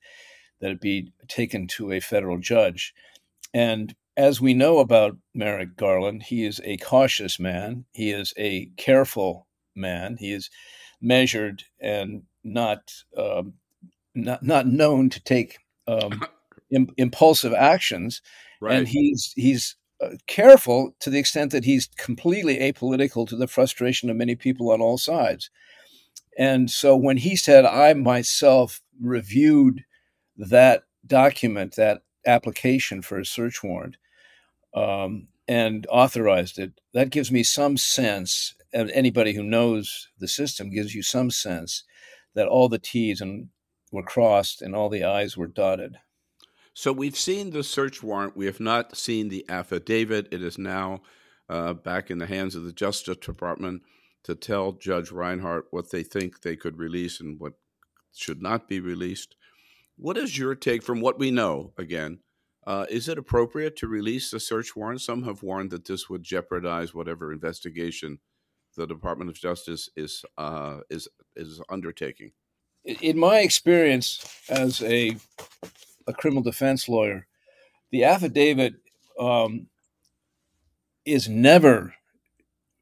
that 0.60 0.70
it 0.70 0.80
be 0.80 1.12
taken 1.26 1.66
to 1.66 1.92
a 1.92 2.00
federal 2.00 2.38
judge. 2.38 2.94
And 3.52 3.96
as 4.16 4.40
we 4.40 4.54
know 4.54 4.78
about 4.78 5.16
Merrick 5.34 5.76
Garland, 5.76 6.24
he 6.24 6.44
is 6.44 6.60
a 6.62 6.76
cautious 6.76 7.40
man. 7.40 7.84
He 7.92 8.10
is 8.10 8.32
a 8.36 8.66
careful 8.76 9.48
man. 9.74 10.18
He 10.18 10.32
is 10.32 10.50
measured 11.00 11.64
and 11.80 12.22
not 12.44 12.92
um, 13.16 13.54
not 14.24 14.42
not 14.42 14.66
known 14.66 15.10
to 15.10 15.22
take 15.22 15.58
um, 15.86 16.22
Im- 16.70 16.92
impulsive 16.96 17.54
actions, 17.54 18.20
right. 18.60 18.76
and 18.76 18.88
he's 18.88 19.32
he's 19.36 19.76
uh, 20.02 20.10
careful 20.26 20.94
to 21.00 21.10
the 21.10 21.18
extent 21.18 21.52
that 21.52 21.64
he's 21.64 21.88
completely 21.96 22.58
apolitical 22.58 23.26
to 23.26 23.36
the 23.36 23.46
frustration 23.46 24.10
of 24.10 24.16
many 24.16 24.34
people 24.34 24.70
on 24.70 24.80
all 24.80 24.98
sides. 24.98 25.50
And 26.36 26.70
so 26.70 26.94
when 26.96 27.16
he 27.16 27.36
said, 27.36 27.64
"I 27.64 27.94
myself 27.94 28.80
reviewed 29.00 29.84
that 30.36 30.82
document, 31.06 31.76
that 31.76 32.02
application 32.26 33.02
for 33.02 33.18
a 33.18 33.24
search 33.24 33.62
warrant." 33.62 33.96
Um, 34.74 35.28
and 35.48 35.86
authorized 35.88 36.58
it. 36.58 36.78
That 36.92 37.10
gives 37.10 37.32
me 37.32 37.42
some 37.42 37.78
sense, 37.78 38.54
and 38.72 38.90
anybody 38.90 39.32
who 39.32 39.42
knows 39.42 40.08
the 40.18 40.28
system 40.28 40.70
gives 40.70 40.94
you 40.94 41.02
some 41.02 41.30
sense 41.30 41.84
that 42.34 42.46
all 42.46 42.68
the 42.68 42.78
T's 42.78 43.20
and 43.20 43.48
were 43.92 44.02
crossed 44.02 44.62
and 44.62 44.74
all 44.74 44.88
the 44.88 45.04
I's 45.04 45.36
were 45.36 45.46
dotted. 45.46 45.96
So 46.74 46.92
we've 46.92 47.16
seen 47.16 47.50
the 47.50 47.64
search 47.64 48.02
warrant. 48.02 48.36
We 48.36 48.46
have 48.46 48.60
not 48.60 48.96
seen 48.96 49.28
the 49.28 49.44
affidavit. 49.48 50.28
It 50.30 50.42
is 50.42 50.58
now 50.58 51.02
uh, 51.48 51.74
back 51.74 52.10
in 52.10 52.18
the 52.18 52.26
hands 52.26 52.54
of 52.54 52.64
the 52.64 52.72
Justice 52.72 53.16
Department 53.16 53.82
to 54.24 54.34
tell 54.34 54.72
Judge 54.72 55.10
Reinhart 55.10 55.66
what 55.70 55.90
they 55.90 56.02
think 56.02 56.42
they 56.42 56.56
could 56.56 56.78
release 56.78 57.20
and 57.20 57.40
what 57.40 57.54
should 58.14 58.42
not 58.42 58.68
be 58.68 58.80
released. 58.80 59.34
What 59.96 60.16
is 60.16 60.38
your 60.38 60.54
take 60.54 60.82
from 60.82 61.00
what 61.00 61.18
we 61.18 61.30
know? 61.30 61.72
Again, 61.78 62.20
uh, 62.66 62.86
is 62.90 63.08
it 63.08 63.18
appropriate 63.18 63.74
to 63.76 63.88
release 63.88 64.30
the 64.30 64.38
search 64.38 64.76
warrant? 64.76 65.00
Some 65.00 65.24
have 65.24 65.42
warned 65.42 65.70
that 65.70 65.86
this 65.86 66.08
would 66.08 66.22
jeopardize 66.22 66.94
whatever 66.94 67.32
investigation 67.32 68.18
the 68.76 68.86
Department 68.86 69.30
of 69.30 69.36
Justice 69.36 69.88
is 69.96 70.24
uh, 70.36 70.80
is 70.90 71.08
is 71.34 71.60
undertaking 71.68 72.32
in 72.84 73.18
my 73.18 73.40
experience 73.40 74.42
as 74.48 74.82
a 74.82 75.16
a 76.06 76.12
criminal 76.12 76.42
defense 76.42 76.88
lawyer, 76.88 77.26
the 77.90 78.04
affidavit 78.04 78.74
um, 79.20 79.66
is 81.04 81.28
never 81.28 81.94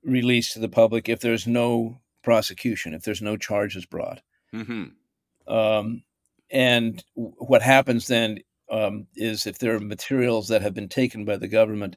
released 0.05 0.53
to 0.53 0.61
the 0.61 0.69
public 0.69 1.09
if 1.09 1.21
there's 1.21 1.47
no 1.47 1.99
prosecution, 2.23 2.95
if 2.95 3.03
there's 3.03 3.23
no 3.23 3.37
charges 3.37 3.85
brought. 3.85 4.21
Mm-hmm. 4.55 5.53
Um, 5.53 6.03
and 6.51 7.03
what 7.15 7.63
happens 7.63 8.07
then 8.07 8.39
um, 8.71 9.07
is 9.17 9.47
if 9.47 9.59
there 9.59 9.75
are 9.75 9.81
materials 9.81 10.49
that 10.49 10.63
have 10.63 10.75
been 10.75 10.89
taken 10.89 11.25
by 11.25 11.37
the 11.37 11.49
government, 11.49 11.97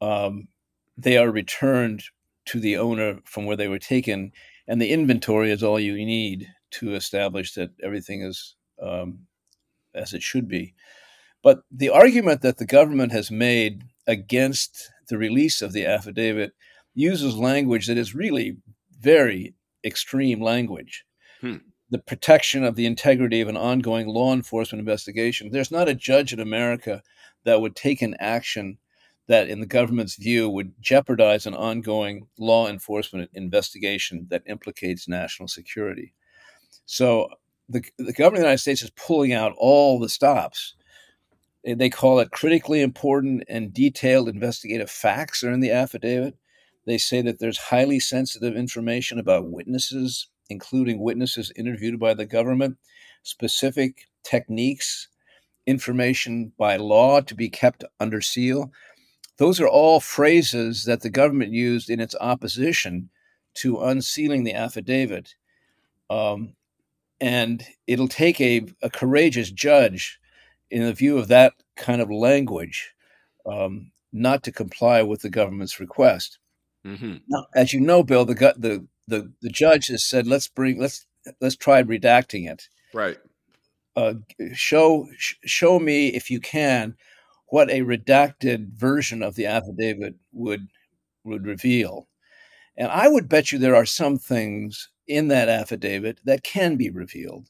um, 0.00 0.48
they 0.96 1.16
are 1.16 1.30
returned 1.30 2.04
to 2.46 2.60
the 2.60 2.76
owner 2.76 3.18
from 3.24 3.46
where 3.46 3.56
they 3.56 3.68
were 3.68 3.78
taken, 3.78 4.32
and 4.66 4.80
the 4.80 4.92
inventory 4.92 5.50
is 5.50 5.62
all 5.62 5.78
you 5.78 5.94
need 5.94 6.48
to 6.72 6.94
establish 6.94 7.54
that 7.54 7.70
everything 7.82 8.22
is 8.22 8.56
um, 8.80 9.26
as 9.94 10.12
it 10.12 10.22
should 10.22 10.48
be. 10.48 10.74
But 11.42 11.62
the 11.70 11.88
argument 11.88 12.42
that 12.42 12.58
the 12.58 12.66
government 12.66 13.12
has 13.12 13.30
made 13.30 13.82
against 14.06 14.90
the 15.08 15.18
release 15.18 15.62
of 15.62 15.72
the 15.72 15.86
affidavit 15.86 16.52
uses 16.94 17.36
language 17.36 17.86
that 17.86 17.98
is 17.98 18.14
really 18.14 18.58
very 18.98 19.54
extreme 19.84 20.40
language. 20.40 21.04
Hmm. 21.40 21.56
The 21.88 21.98
protection 21.98 22.62
of 22.62 22.76
the 22.76 22.86
integrity 22.86 23.40
of 23.40 23.48
an 23.48 23.56
ongoing 23.56 24.06
law 24.06 24.32
enforcement 24.32 24.80
investigation. 24.80 25.50
There's 25.50 25.70
not 25.70 25.88
a 25.88 25.94
judge 25.94 26.32
in 26.32 26.40
America 26.40 27.02
that 27.44 27.60
would 27.60 27.74
take 27.74 28.02
an 28.02 28.16
action 28.20 28.78
that, 29.26 29.48
in 29.48 29.60
the 29.60 29.66
government's 29.66 30.16
view, 30.16 30.48
would 30.48 30.74
jeopardize 30.80 31.46
an 31.46 31.54
ongoing 31.54 32.26
law 32.38 32.68
enforcement 32.68 33.30
investigation 33.32 34.26
that 34.30 34.42
implicates 34.46 35.08
national 35.08 35.48
security. 35.48 36.12
So 36.86 37.28
the, 37.68 37.82
the 37.98 38.12
government 38.12 38.38
of 38.38 38.42
the 38.42 38.48
United 38.48 38.58
States 38.58 38.82
is 38.82 38.90
pulling 38.90 39.32
out 39.32 39.54
all 39.56 39.98
the 39.98 40.08
stops. 40.08 40.74
They 41.64 41.90
call 41.90 42.20
it 42.20 42.30
critically 42.30 42.80
important 42.80 43.44
and 43.48 43.72
detailed 43.72 44.28
investigative 44.28 44.90
facts 44.90 45.44
are 45.44 45.52
in 45.52 45.60
the 45.60 45.70
affidavit. 45.70 46.36
They 46.86 46.98
say 46.98 47.22
that 47.22 47.38
there's 47.38 47.58
highly 47.58 48.00
sensitive 48.00 48.56
information 48.56 49.18
about 49.18 49.50
witnesses, 49.50 50.28
including 50.48 51.00
witnesses 51.00 51.52
interviewed 51.54 52.00
by 52.00 52.14
the 52.14 52.26
government, 52.26 52.78
specific 53.22 54.08
techniques, 54.22 55.08
information 55.66 56.52
by 56.58 56.76
law 56.76 57.20
to 57.20 57.34
be 57.34 57.48
kept 57.48 57.84
under 58.00 58.20
seal. 58.20 58.72
Those 59.36 59.60
are 59.60 59.68
all 59.68 60.00
phrases 60.00 60.84
that 60.84 61.02
the 61.02 61.10
government 61.10 61.52
used 61.52 61.90
in 61.90 62.00
its 62.00 62.16
opposition 62.20 63.10
to 63.54 63.80
unsealing 63.80 64.44
the 64.44 64.54
affidavit. 64.54 65.34
Um, 66.08 66.54
and 67.20 67.64
it'll 67.86 68.08
take 68.08 68.40
a, 68.40 68.66
a 68.82 68.90
courageous 68.90 69.50
judge, 69.50 70.18
in 70.70 70.84
the 70.84 70.92
view 70.92 71.18
of 71.18 71.28
that 71.28 71.54
kind 71.76 72.00
of 72.00 72.10
language, 72.10 72.94
um, 73.46 73.90
not 74.12 74.42
to 74.44 74.52
comply 74.52 75.02
with 75.02 75.22
the 75.22 75.30
government's 75.30 75.80
request. 75.80 76.38
Mm-hmm. 76.86 77.16
Now, 77.28 77.46
as 77.54 77.72
you 77.72 77.80
know, 77.80 78.02
Bill, 78.02 78.24
the, 78.24 78.34
the 78.56 78.86
the 79.06 79.32
the 79.42 79.50
judge 79.50 79.88
has 79.88 80.04
said, 80.04 80.26
"Let's 80.26 80.48
bring 80.48 80.80
let's 80.80 81.06
let's 81.40 81.56
try 81.56 81.82
redacting 81.82 82.50
it." 82.50 82.68
Right. 82.94 83.18
Uh, 83.96 84.14
show 84.54 85.08
sh- 85.18 85.34
show 85.44 85.78
me 85.78 86.08
if 86.08 86.30
you 86.30 86.40
can 86.40 86.96
what 87.48 87.70
a 87.70 87.80
redacted 87.80 88.72
version 88.72 89.22
of 89.22 89.34
the 89.34 89.46
affidavit 89.46 90.14
would 90.32 90.68
would 91.24 91.46
reveal. 91.46 92.08
And 92.76 92.88
I 92.88 93.08
would 93.08 93.28
bet 93.28 93.52
you 93.52 93.58
there 93.58 93.76
are 93.76 93.84
some 93.84 94.16
things 94.16 94.88
in 95.10 95.28
that 95.28 95.48
affidavit 95.48 96.20
that 96.24 96.44
can 96.44 96.76
be 96.76 96.90
revealed. 96.90 97.48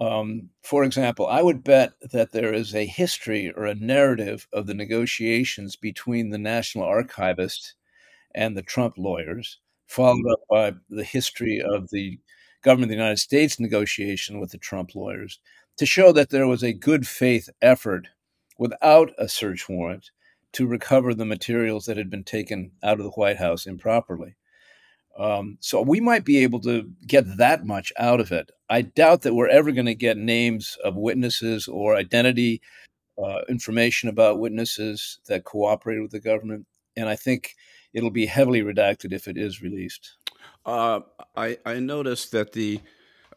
Um, 0.00 0.50
for 0.62 0.82
example, 0.82 1.28
I 1.28 1.42
would 1.42 1.62
bet 1.62 1.92
that 2.10 2.32
there 2.32 2.52
is 2.52 2.74
a 2.74 2.86
history 2.86 3.52
or 3.56 3.66
a 3.66 3.74
narrative 3.76 4.48
of 4.52 4.66
the 4.66 4.74
negotiations 4.74 5.76
between 5.76 6.30
the 6.30 6.38
National 6.38 6.84
Archivist 6.84 7.74
and 8.34 8.56
the 8.56 8.62
Trump 8.62 8.94
lawyers, 8.98 9.60
followed 9.86 10.26
up 10.32 10.40
by 10.50 10.72
the 10.90 11.04
history 11.04 11.62
of 11.62 11.88
the 11.90 12.18
government 12.62 12.86
of 12.86 12.96
the 12.96 13.02
United 13.02 13.18
States 13.18 13.60
negotiation 13.60 14.40
with 14.40 14.50
the 14.50 14.58
Trump 14.58 14.94
lawyers, 14.96 15.38
to 15.76 15.86
show 15.86 16.10
that 16.12 16.30
there 16.30 16.48
was 16.48 16.64
a 16.64 16.72
good 16.72 17.06
faith 17.06 17.48
effort 17.60 18.08
without 18.58 19.12
a 19.18 19.28
search 19.28 19.68
warrant 19.68 20.10
to 20.52 20.66
recover 20.66 21.14
the 21.14 21.24
materials 21.24 21.86
that 21.86 21.96
had 21.96 22.10
been 22.10 22.24
taken 22.24 22.72
out 22.82 22.98
of 22.98 23.04
the 23.04 23.10
White 23.10 23.38
House 23.38 23.66
improperly. 23.66 24.34
Um, 25.18 25.58
so 25.60 25.82
we 25.82 26.00
might 26.00 26.24
be 26.24 26.38
able 26.38 26.60
to 26.60 26.90
get 27.06 27.36
that 27.36 27.66
much 27.66 27.92
out 27.98 28.20
of 28.20 28.32
it. 28.32 28.50
I 28.70 28.82
doubt 28.82 29.22
that 29.22 29.34
we're 29.34 29.48
ever 29.48 29.70
going 29.72 29.86
to 29.86 29.94
get 29.94 30.16
names 30.16 30.78
of 30.84 30.96
witnesses 30.96 31.68
or 31.68 31.96
identity 31.96 32.62
uh, 33.22 33.42
information 33.48 34.08
about 34.08 34.38
witnesses 34.38 35.18
that 35.26 35.44
cooperated 35.44 36.02
with 36.02 36.12
the 36.12 36.20
government, 36.20 36.66
and 36.96 37.08
I 37.08 37.16
think 37.16 37.54
it'll 37.92 38.10
be 38.10 38.26
heavily 38.26 38.62
redacted 38.62 39.12
if 39.12 39.28
it 39.28 39.36
is 39.36 39.60
released. 39.60 40.16
Uh, 40.64 41.00
I, 41.36 41.58
I 41.66 41.78
noticed 41.78 42.32
that 42.32 42.52
the, 42.52 42.80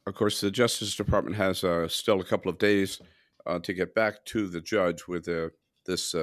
of 0.07 0.15
course, 0.15 0.39
the 0.39 0.51
Justice 0.51 0.95
Department 0.95 1.35
has 1.35 1.63
uh, 1.63 1.87
still 1.89 2.21
a 2.21 2.25
couple 2.25 2.49
of 2.49 2.57
days 2.57 3.01
uh, 3.45 3.59
to 3.59 3.73
get 3.73 3.93
back 3.93 4.23
to 4.25 4.47
the 4.47 4.61
judge 4.61 5.07
with 5.07 5.27
uh, 5.27 5.49
this 5.85 6.15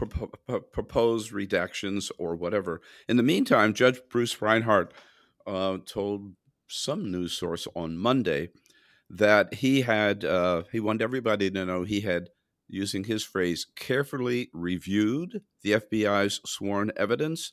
uh, 0.00 0.06
pro- 0.06 0.60
proposed 0.60 1.32
redactions 1.32 2.10
or 2.18 2.34
whatever. 2.36 2.80
In 3.08 3.16
the 3.16 3.22
meantime, 3.22 3.74
Judge 3.74 4.00
Bruce 4.10 4.40
Reinhart 4.40 4.92
uh, 5.46 5.78
told 5.84 6.34
some 6.68 7.10
news 7.10 7.32
source 7.32 7.68
on 7.74 7.96
Monday 7.96 8.48
that 9.08 9.54
he 9.54 9.82
had 9.82 10.24
uh, 10.24 10.64
he 10.72 10.80
wanted 10.80 11.02
everybody 11.02 11.50
to 11.50 11.64
know 11.64 11.84
he 11.84 12.00
had 12.00 12.28
using 12.68 13.04
his 13.04 13.22
phrase 13.22 13.66
carefully 13.76 14.50
reviewed 14.52 15.42
the 15.62 15.72
FBI's 15.72 16.40
sworn 16.44 16.90
evidence 16.96 17.52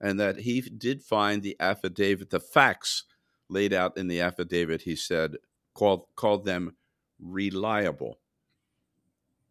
and 0.00 0.20
that 0.20 0.40
he 0.40 0.60
did 0.60 1.02
find 1.02 1.42
the 1.42 1.56
affidavit 1.58 2.28
the 2.28 2.40
facts 2.40 3.04
laid 3.48 3.72
out 3.72 3.96
in 3.96 4.08
the 4.08 4.20
affidavit 4.20 4.82
he 4.82 4.94
said 4.94 5.36
called 5.74 6.04
called 6.16 6.44
them 6.44 6.76
reliable 7.18 8.18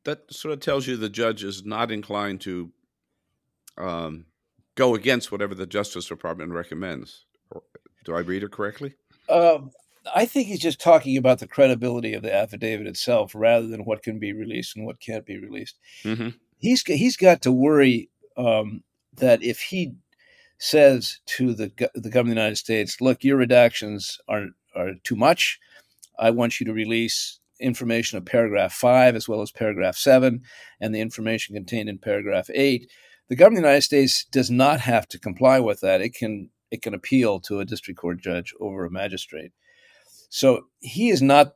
that 0.03 0.31
sort 0.34 0.53
of 0.53 0.60
tells 0.60 0.88
you 0.88 0.98
the 0.98 1.10
judge 1.10 1.43
is 1.43 1.65
not 1.65 1.91
inclined 1.91 2.41
to 2.41 2.72
um, 3.77 4.25
go 4.75 4.96
against 4.96 5.31
whatever 5.31 5.55
the 5.55 5.65
Justice 5.65 6.08
Department 6.08 6.51
recommends. 6.51 7.25
Do 8.03 8.15
I 8.15 8.20
read 8.20 8.43
it 8.43 8.51
correctly? 8.51 8.96
Um, 9.29 9.72
I 10.15 10.25
think 10.25 10.48
he's 10.48 10.60
just 10.60 10.81
talking 10.81 11.17
about 11.17 11.39
the 11.39 11.48
credibility 11.48 12.13
of 12.13 12.24
the 12.24 12.34
affidavit 12.34 12.88
itself, 12.88 13.34
rather 13.36 13.67
than 13.67 13.86
what 13.86 14.01
can 14.01 14.17
be 14.17 14.34
released 14.34 14.75
and 14.75 14.86
what 14.86 15.00
can't 15.00 15.25
be 15.25 15.38
released. 15.38 15.77
Mm-hmm. 16.03 16.29
He's 16.58 16.81
he's 16.84 17.17
got 17.17 17.41
to 17.43 17.51
worry 17.51 18.10
um, 18.38 18.84
that 19.17 19.43
if 19.43 19.62
he 19.62 19.93
says 20.58 21.20
to 21.25 21.53
the 21.53 21.72
the 21.93 22.10
government 22.10 22.38
of 22.38 22.41
the 22.41 22.41
United 22.41 22.58
States, 22.58 23.00
"Look, 23.00 23.24
your 23.24 23.38
redactions 23.38 24.17
are 24.27 24.48
are 24.75 24.93
too 25.03 25.15
much. 25.15 25.60
I 26.17 26.31
want 26.31 26.60
you 26.60 26.65
to 26.65 26.74
release 26.74 27.39
information 27.62 28.18
of 28.18 28.25
paragraph 28.25 28.74
5 28.74 29.15
as 29.15 29.27
well 29.30 29.41
as 29.41 29.51
paragraph 29.51 29.96
7 29.96 30.41
and 30.80 30.96
the 30.96 31.01
information 31.01 31.56
contained 31.56 31.89
in 31.89 31.98
paragraph 31.98 32.50
8 32.53 32.89
the 33.32 33.38
government 33.38 33.60
of 33.60 33.63
the 33.63 33.70
united 33.70 33.84
states 33.84 34.25
does 34.25 34.51
not 34.51 34.82
have 34.82 35.08
to 35.08 35.18
comply 35.18 35.58
with 35.62 35.80
that. 35.80 36.01
It 36.01 36.13
can 36.13 36.50
it 36.70 36.82
can 36.82 36.94
appeal 36.94 37.39
to 37.41 37.62
a 37.62 37.65
district 37.65 37.98
court 37.98 38.20
judge 38.20 38.53
over 38.60 38.84
a 38.84 38.91
magistrate. 38.91 39.53
So 40.27 40.65
he 40.82 41.10
is 41.12 41.22
not 41.22 41.53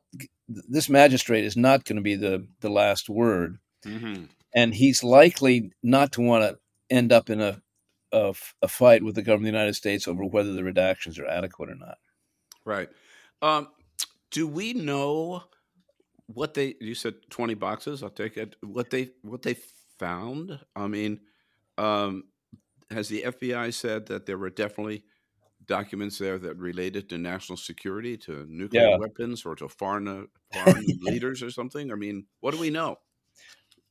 this 0.48 0.88
magistrate 0.88 1.44
is 1.44 1.54
not 1.54 1.84
going 1.84 1.96
to 1.96 2.02
be 2.02 2.14
the 2.14 2.48
the 2.60 2.70
last 2.70 3.10
word. 3.10 3.58
Mm-hmm. 3.84 4.24
and 4.54 4.74
he's 4.74 5.04
likely 5.04 5.70
not 5.82 6.12
to 6.12 6.22
want 6.22 6.42
to 6.42 6.58
end 6.90 7.12
up 7.12 7.30
in 7.30 7.40
a, 7.40 7.60
a, 8.10 8.34
a 8.62 8.66
fight 8.66 9.04
with 9.04 9.14
the 9.14 9.22
government 9.22 9.48
of 9.48 9.52
the 9.52 9.58
united 9.58 9.74
states 9.74 10.08
over 10.08 10.24
whether 10.24 10.54
the 10.54 10.62
redactions 10.62 11.20
are 11.20 11.28
adequate 11.28 11.70
or 11.70 11.76
not. 11.76 11.98
Right. 12.64 12.88
Um, 13.42 13.68
do 14.30 14.48
we 14.48 14.72
know 14.72 15.44
what 16.26 16.54
they 16.54 16.74
you 16.80 16.94
said 16.94 17.14
20 17.30 17.54
boxes 17.54 18.02
i'll 18.02 18.10
take 18.10 18.36
it 18.36 18.56
what 18.62 18.90
they 18.90 19.10
what 19.22 19.42
they 19.42 19.56
found 19.98 20.58
i 20.74 20.86
mean 20.86 21.20
um 21.78 22.24
has 22.90 23.08
the 23.08 23.22
fbi 23.22 23.72
said 23.72 24.06
that 24.06 24.26
there 24.26 24.38
were 24.38 24.50
definitely 24.50 25.04
documents 25.66 26.18
there 26.18 26.38
that 26.38 26.56
related 26.56 27.08
to 27.08 27.18
national 27.18 27.56
security 27.56 28.16
to 28.16 28.46
nuclear 28.48 28.90
yeah. 28.90 28.96
weapons 28.96 29.44
or 29.44 29.54
to 29.56 29.68
foreign 29.68 30.28
foreign 30.52 30.84
leaders 31.02 31.42
or 31.42 31.50
something 31.50 31.90
i 31.90 31.94
mean 31.94 32.24
what 32.40 32.52
do 32.52 32.60
we 32.60 32.70
know 32.70 32.96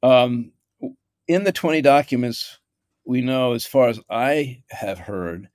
um 0.03 0.51
in 1.27 1.43
the 1.43 1.51
20 1.51 1.81
documents 1.81 2.59
we 3.05 3.21
know 3.21 3.53
as 3.53 3.65
far 3.65 3.89
as 3.89 3.99
i 4.09 4.61
have 4.69 4.99
heard 4.99 5.49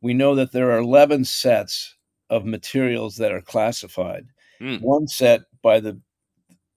we 0.00 0.14
know 0.14 0.34
that 0.34 0.52
there 0.52 0.72
are 0.72 0.78
11 0.78 1.24
sets 1.24 1.96
of 2.30 2.44
materials 2.44 3.16
that 3.16 3.32
are 3.32 3.42
classified 3.42 4.26
mm. 4.60 4.80
one 4.80 5.06
set 5.06 5.42
by 5.62 5.78
the 5.78 6.00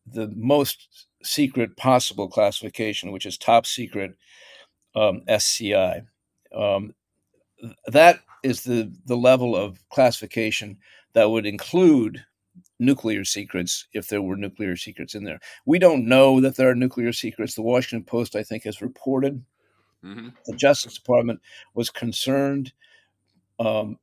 the 0.06 0.32
most 0.36 1.08
secret 1.24 1.78
possible 1.78 2.28
classification, 2.28 3.12
which 3.12 3.26
is 3.26 3.38
top 3.38 3.66
secret 3.66 4.16
um, 4.96 5.22
SCI. 5.28 6.04
Um, 6.56 6.94
that 7.88 8.20
is 8.44 8.64
the, 8.64 8.94
the 9.06 9.16
level 9.16 9.56
of 9.56 9.80
classification 9.90 10.78
that 11.14 11.30
would 11.30 11.46
include 11.46 12.26
nuclear 12.80 13.24
secrets 13.24 13.88
if 13.94 14.10
there 14.10 14.22
were 14.22 14.36
nuclear 14.36 14.76
secrets 14.76 15.16
in 15.16 15.24
there. 15.24 15.40
We 15.66 15.80
don't 15.80 16.06
know 16.06 16.42
that 16.42 16.56
there 16.56 16.70
are 16.70 16.76
nuclear 16.76 17.14
secrets. 17.14 17.56
The 17.56 17.62
Washington 17.62 18.04
Post, 18.04 18.36
I 18.36 18.44
think, 18.44 18.64
has 18.64 18.82
reported 18.82 19.44
mm-hmm. 20.04 20.30
the 20.46 20.56
Justice 20.56 20.96
Department 20.96 21.42
was 21.74 21.90
concerned 21.90 22.74
um, 23.60 23.98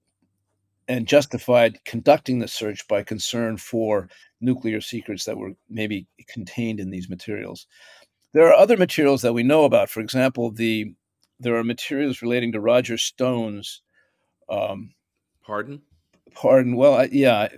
and 0.90 1.06
justified 1.06 1.78
conducting 1.84 2.40
the 2.40 2.48
search 2.48 2.88
by 2.88 3.04
concern 3.04 3.56
for 3.56 4.08
nuclear 4.40 4.80
secrets 4.80 5.24
that 5.24 5.38
were 5.38 5.52
maybe 5.68 6.08
contained 6.28 6.80
in 6.80 6.90
these 6.90 7.08
materials. 7.08 7.68
There 8.32 8.48
are 8.48 8.54
other 8.54 8.76
materials 8.76 9.22
that 9.22 9.32
we 9.32 9.44
know 9.44 9.62
about. 9.62 9.88
For 9.88 10.00
example, 10.00 10.50
the 10.50 10.92
there 11.38 11.54
are 11.54 11.62
materials 11.62 12.22
relating 12.22 12.50
to 12.52 12.60
Roger 12.60 12.98
Stone's. 12.98 13.82
Um, 14.48 14.92
pardon. 15.46 15.82
Pardon. 16.34 16.74
Well, 16.74 16.94
I, 16.94 17.08
yeah, 17.12 17.48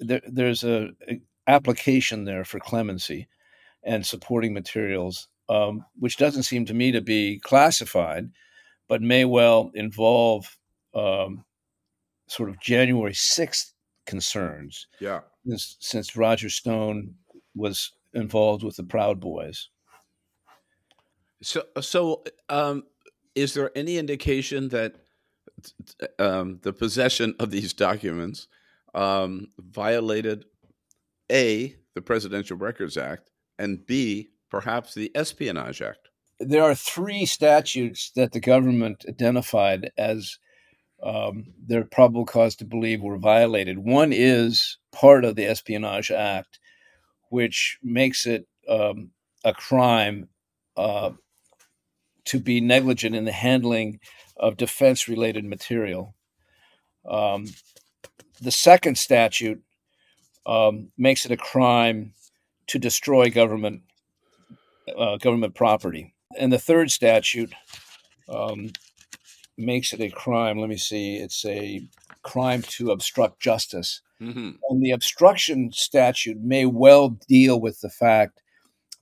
there, 0.00 0.20
there's 0.28 0.62
a, 0.62 0.90
a, 1.08 1.22
application 1.46 2.24
there 2.24 2.44
for 2.44 2.60
clemency 2.60 3.28
and 3.82 4.04
supporting 4.04 4.52
materials, 4.52 5.28
um, 5.48 5.86
which 5.98 6.18
doesn't 6.18 6.42
seem 6.42 6.66
to 6.66 6.74
me 6.74 6.92
to 6.92 7.00
be 7.00 7.40
classified, 7.40 8.30
but 8.88 9.00
may 9.00 9.24
well 9.24 9.70
involve 9.74 10.58
um, 10.94 11.44
sort 12.34 12.48
of 12.48 12.60
January 12.60 13.12
6th 13.12 13.72
concerns. 14.06 14.86
Yeah. 15.00 15.20
Since, 15.46 15.76
since 15.80 16.16
Roger 16.16 16.50
Stone 16.50 17.14
was 17.54 17.92
involved 18.12 18.62
with 18.62 18.76
the 18.76 18.84
Proud 18.84 19.20
Boys. 19.20 19.68
So, 21.42 21.62
so 21.80 22.24
um, 22.48 22.84
is 23.34 23.54
there 23.54 23.70
any 23.76 23.98
indication 23.98 24.68
that 24.70 24.96
um, 26.18 26.58
the 26.62 26.72
possession 26.72 27.34
of 27.38 27.50
these 27.50 27.72
documents 27.72 28.48
um, 28.94 29.48
violated 29.58 30.44
A, 31.30 31.76
the 31.94 32.02
Presidential 32.02 32.56
Records 32.56 32.96
Act, 32.96 33.30
and 33.58 33.84
B, 33.86 34.30
perhaps 34.50 34.94
the 34.94 35.12
Espionage 35.14 35.82
Act? 35.82 36.08
There 36.40 36.62
are 36.62 36.74
three 36.74 37.26
statutes 37.26 38.10
that 38.16 38.32
the 38.32 38.40
government 38.40 39.04
identified 39.08 39.90
as 39.96 40.38
um, 41.04 41.44
there's 41.66 41.86
probable 41.90 42.24
cause 42.24 42.56
to 42.56 42.64
believe 42.64 43.02
were 43.02 43.18
violated. 43.18 43.78
One 43.78 44.10
is 44.12 44.78
part 44.90 45.24
of 45.24 45.36
the 45.36 45.44
Espionage 45.44 46.10
Act, 46.10 46.58
which 47.28 47.78
makes 47.82 48.26
it 48.26 48.46
um, 48.68 49.10
a 49.44 49.52
crime 49.52 50.28
uh, 50.78 51.10
to 52.24 52.40
be 52.40 52.60
negligent 52.62 53.14
in 53.14 53.26
the 53.26 53.32
handling 53.32 54.00
of 54.38 54.56
defense 54.56 55.06
related 55.06 55.44
material. 55.44 56.14
Um, 57.08 57.48
the 58.40 58.50
second 58.50 58.96
statute 58.96 59.62
um, 60.46 60.88
makes 60.96 61.26
it 61.26 61.32
a 61.32 61.36
crime 61.36 62.14
to 62.68 62.78
destroy 62.78 63.30
government 63.30 63.82
uh, 64.96 65.16
government 65.16 65.54
property, 65.54 66.14
and 66.38 66.52
the 66.52 66.58
third 66.58 66.90
statute 66.90 67.52
um, 68.28 68.70
makes 69.56 69.92
it 69.92 70.00
a 70.00 70.10
crime. 70.10 70.58
Let 70.58 70.68
me 70.68 70.76
see. 70.76 71.16
It's 71.16 71.44
a 71.44 71.86
crime 72.22 72.62
to 72.62 72.90
obstruct 72.90 73.40
justice. 73.40 74.00
Mm-hmm. 74.20 74.50
And 74.70 74.82
the 74.82 74.92
obstruction 74.92 75.70
statute 75.72 76.40
may 76.40 76.66
well 76.66 77.10
deal 77.28 77.60
with 77.60 77.80
the 77.80 77.90
fact 77.90 78.40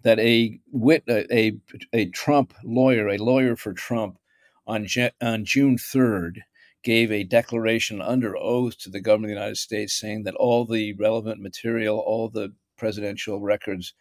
that 0.03 0.19
a 0.19 0.59
wit 0.73 1.05
a, 1.09 1.53
a 1.93 2.07
Trump 2.07 2.55
lawyer, 2.65 3.09
a 3.09 3.19
lawyer 3.19 3.57
for 3.57 3.73
Trump, 3.73 4.19
on 4.67 4.87
on 5.21 5.45
June 5.45 5.79
third, 5.79 6.43
gave 6.83 7.13
a 7.13 7.25
declaration 7.25 8.01
under 8.03 8.37
oath 8.37 8.79
to 8.79 8.91
the 8.91 9.01
government 9.01 9.33
of 9.33 9.37
the 9.37 9.41
United 9.41 9.59
States, 9.59 9.93
saying 9.93 10.25
that 10.25 10.35
all 10.35 10.65
the 10.65 10.95
relevant 10.95 11.41
material, 11.41 11.99
all 11.99 12.29
the 12.29 12.53
presidential 12.77 13.41
records 13.41 13.95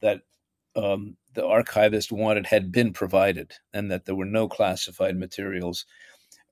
that 0.00 0.22
um, 0.76 1.16
the 1.34 1.46
archivist 1.46 2.12
wanted 2.12 2.46
had 2.46 2.72
been 2.72 2.92
provided, 2.92 3.52
and 3.72 3.90
that 3.90 4.04
there 4.04 4.14
were 4.14 4.24
no 4.24 4.48
classified 4.48 5.16
materials 5.16 5.86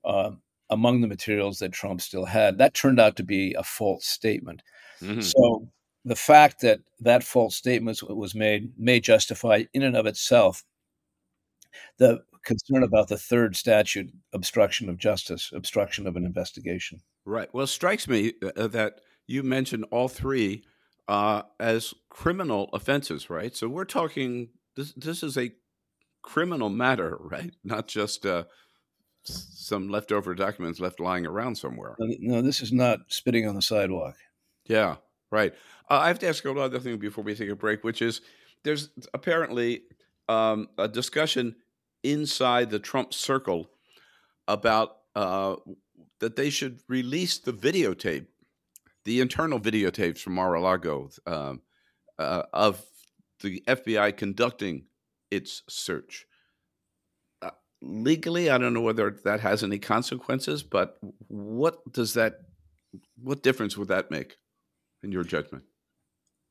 uh, 0.05 0.31
among 0.69 1.01
the 1.01 1.07
materials 1.07 1.59
that 1.59 1.71
Trump 1.71 2.01
still 2.01 2.25
had. 2.25 2.57
That 2.57 2.73
turned 2.73 2.99
out 2.99 3.15
to 3.17 3.23
be 3.23 3.53
a 3.53 3.63
false 3.63 4.05
statement. 4.05 4.61
Mm-hmm. 5.01 5.21
So 5.21 5.67
the 6.05 6.15
fact 6.15 6.61
that 6.61 6.79
that 6.99 7.23
false 7.23 7.55
statement 7.55 8.01
was 8.03 8.35
made 8.35 8.73
may 8.77 8.99
justify, 8.99 9.63
in 9.73 9.83
and 9.83 9.95
of 9.95 10.05
itself, 10.05 10.63
the 11.97 12.21
concern 12.43 12.83
about 12.83 13.07
the 13.07 13.17
third 13.17 13.55
statute, 13.55 14.11
obstruction 14.33 14.89
of 14.89 14.97
justice, 14.97 15.51
obstruction 15.53 16.07
of 16.07 16.15
an 16.15 16.25
investigation. 16.25 16.99
Right. 17.25 17.49
Well, 17.53 17.63
it 17.63 17.67
strikes 17.67 18.07
me 18.07 18.33
uh, 18.57 18.67
that 18.67 18.99
you 19.27 19.43
mentioned 19.43 19.85
all 19.91 20.09
three 20.09 20.63
uh, 21.07 21.43
as 21.59 21.93
criminal 22.09 22.69
offenses, 22.73 23.29
right? 23.29 23.55
So 23.55 23.67
we're 23.67 23.85
talking 23.85 24.49
this. 24.75 24.93
This 24.93 25.23
is 25.23 25.37
a 25.37 25.51
criminal 26.21 26.69
matter, 26.69 27.17
right? 27.19 27.53
Not 27.63 27.87
just 27.87 28.25
uh, 28.25 28.45
some 29.23 29.89
leftover 29.89 30.35
documents 30.35 30.79
left 30.79 30.99
lying 30.99 31.25
around 31.25 31.55
somewhere. 31.55 31.95
No, 31.99 32.41
this 32.41 32.61
is 32.61 32.71
not 32.71 32.99
spitting 33.09 33.47
on 33.47 33.55
the 33.55 33.61
sidewalk. 33.61 34.15
Yeah, 34.65 34.97
right. 35.31 35.53
Uh, 35.89 35.99
I 35.99 36.07
have 36.07 36.19
to 36.19 36.27
ask 36.27 36.43
you 36.43 36.51
another 36.51 36.79
thing 36.79 36.97
before 36.97 37.23
we 37.23 37.35
take 37.35 37.49
a 37.49 37.55
break, 37.55 37.83
which 37.83 38.01
is 38.01 38.21
there's 38.63 38.89
apparently 39.13 39.83
um, 40.29 40.69
a 40.77 40.87
discussion 40.87 41.55
inside 42.03 42.69
the 42.69 42.79
Trump 42.79 43.13
circle 43.13 43.69
about 44.47 44.97
uh, 45.15 45.55
that 46.19 46.35
they 46.35 46.49
should 46.49 46.79
release 46.87 47.37
the 47.37 47.53
videotape, 47.53 48.27
the 49.05 49.21
internal 49.21 49.59
videotapes 49.59 50.19
from 50.19 50.33
Mar-a-Lago 50.33 51.09
um, 51.25 51.61
uh, 52.17 52.43
of 52.53 52.83
the 53.41 53.63
FBI 53.67 54.15
conducting 54.15 54.85
its 55.29 55.63
search. 55.67 56.25
Uh, 57.41 57.51
legally, 57.81 58.49
I 58.49 58.57
don't 58.57 58.73
know 58.73 58.81
whether 58.81 59.11
that 59.25 59.41
has 59.41 59.63
any 59.63 59.79
consequences, 59.79 60.63
but 60.63 60.97
what 61.27 61.91
does 61.91 62.13
that, 62.13 62.35
what 63.21 63.43
difference 63.43 63.77
would 63.77 63.89
that 63.89 64.11
make 64.11 64.37
in 65.01 65.11
your 65.11 65.23
judgment? 65.23 65.65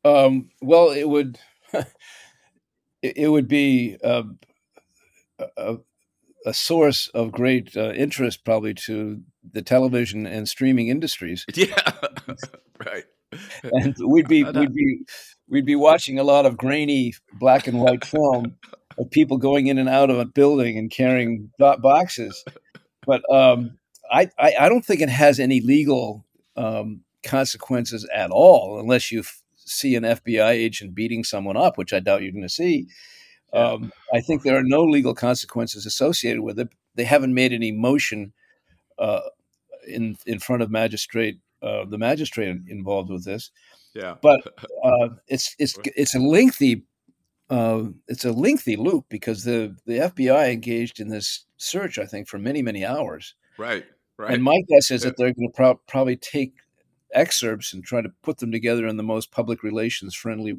Um, 0.05 0.51
well, 0.61 0.91
it 0.91 1.09
would, 1.09 1.39
it 3.03 3.31
would 3.31 3.49
be 3.49 3.97
uh, 4.03 4.25
a, 5.57 5.77
a 6.47 6.55
source 6.55 7.09
of 7.09 7.33
great 7.33 7.77
uh, 7.77 7.93
interest 7.93 8.45
probably 8.45 8.75
to 8.75 9.23
the 9.53 9.63
television 9.63 10.27
and 10.27 10.49
streaming 10.49 10.89
industries. 10.89 11.45
Yeah, 11.55 11.93
right. 12.85 13.05
And 13.63 13.95
we'd 14.05 14.29
be 14.29 14.45
we'd 14.55 14.75
be 14.75 15.05
we'd 15.49 15.67
be 15.67 15.77
watching 15.77 16.19
a 16.19 16.25
lot 16.25 16.47
of 16.47 16.57
grainy 16.57 17.15
black 17.39 17.67
and 17.67 17.81
white 17.81 18.05
film 18.05 18.57
of 18.99 19.11
people 19.11 19.39
going 19.39 19.67
in 19.67 19.79
and 19.79 19.89
out 19.89 20.11
of 20.11 20.19
a 20.19 20.25
building 20.25 20.79
and 20.79 20.91
carrying 20.91 21.51
boxes. 21.59 22.45
But 23.07 23.23
um, 23.33 23.79
I, 24.11 24.31
I, 24.39 24.55
I 24.61 24.69
don't 24.69 24.85
think 24.85 25.01
it 25.01 25.09
has 25.09 25.41
any 25.41 25.61
legal 25.61 26.25
um, 26.57 27.03
consequences 27.25 28.09
at 28.15 28.31
all, 28.31 28.79
unless 28.79 29.11
you 29.11 29.21
f- 29.21 29.43
see 29.57 29.97
an 29.97 30.05
FBI 30.05 30.51
agent 30.51 30.95
beating 30.95 31.25
someone 31.25 31.57
up, 31.57 31.79
which 31.79 31.93
I 31.93 32.01
doubt 32.01 32.23
you're 32.23 32.33
going 32.33 32.43
to 32.43 32.49
see. 32.49 32.89
Um, 33.53 33.93
I 34.15 34.21
think 34.21 34.43
there 34.43 34.57
are 34.57 34.63
no 34.65 34.83
legal 34.83 35.15
consequences 35.15 35.85
associated 35.85 36.43
with 36.43 36.59
it. 36.59 36.69
They 36.95 37.05
haven't 37.05 37.35
made 37.35 37.53
any 37.53 37.73
motion 37.73 38.33
uh, 38.99 39.21
in 39.87 40.17
in 40.27 40.39
front 40.39 40.63
of 40.63 40.71
magistrate 40.71 41.39
uh, 41.63 41.85
the 41.85 41.99
magistrate 41.99 42.57
involved 42.69 43.11
with 43.11 43.25
this. 43.25 43.51
Yeah, 43.95 44.15
but 44.23 44.41
uh, 44.83 45.09
it's 45.29 45.55
it's 45.59 45.79
it's 45.85 46.15
a 46.15 46.19
lengthy 46.19 46.85
uh, 47.51 47.85
it's 48.09 48.25
a 48.25 48.33
lengthy 48.33 48.77
loop 48.77 49.07
because 49.11 49.45
the 49.45 49.77
the 49.85 49.99
FBI 49.99 50.51
engaged 50.51 51.01
in 51.01 51.09
this 51.09 51.45
search, 51.59 51.99
I 51.99 52.07
think, 52.07 52.27
for 52.27 52.39
many 52.39 52.63
many 52.63 52.85
hours. 52.85 53.35
Right, 53.59 53.85
right. 54.17 54.33
And 54.33 54.43
my 54.43 54.59
guess 54.69 54.91
is 54.91 55.03
yeah. 55.03 55.11
that 55.11 55.17
they're 55.19 55.35
going 55.35 55.49
to 55.49 55.55
pro- 55.55 55.81
probably 55.87 56.17
take 56.17 56.55
excerpts 57.13 57.75
and 57.75 57.85
try 57.85 58.01
to 58.01 58.09
put 58.23 58.39
them 58.39 58.51
together 58.51 58.87
in 58.87 58.97
the 58.97 59.03
most 59.03 59.31
public 59.31 59.63
relations 59.63 60.15
friendly 60.15 60.59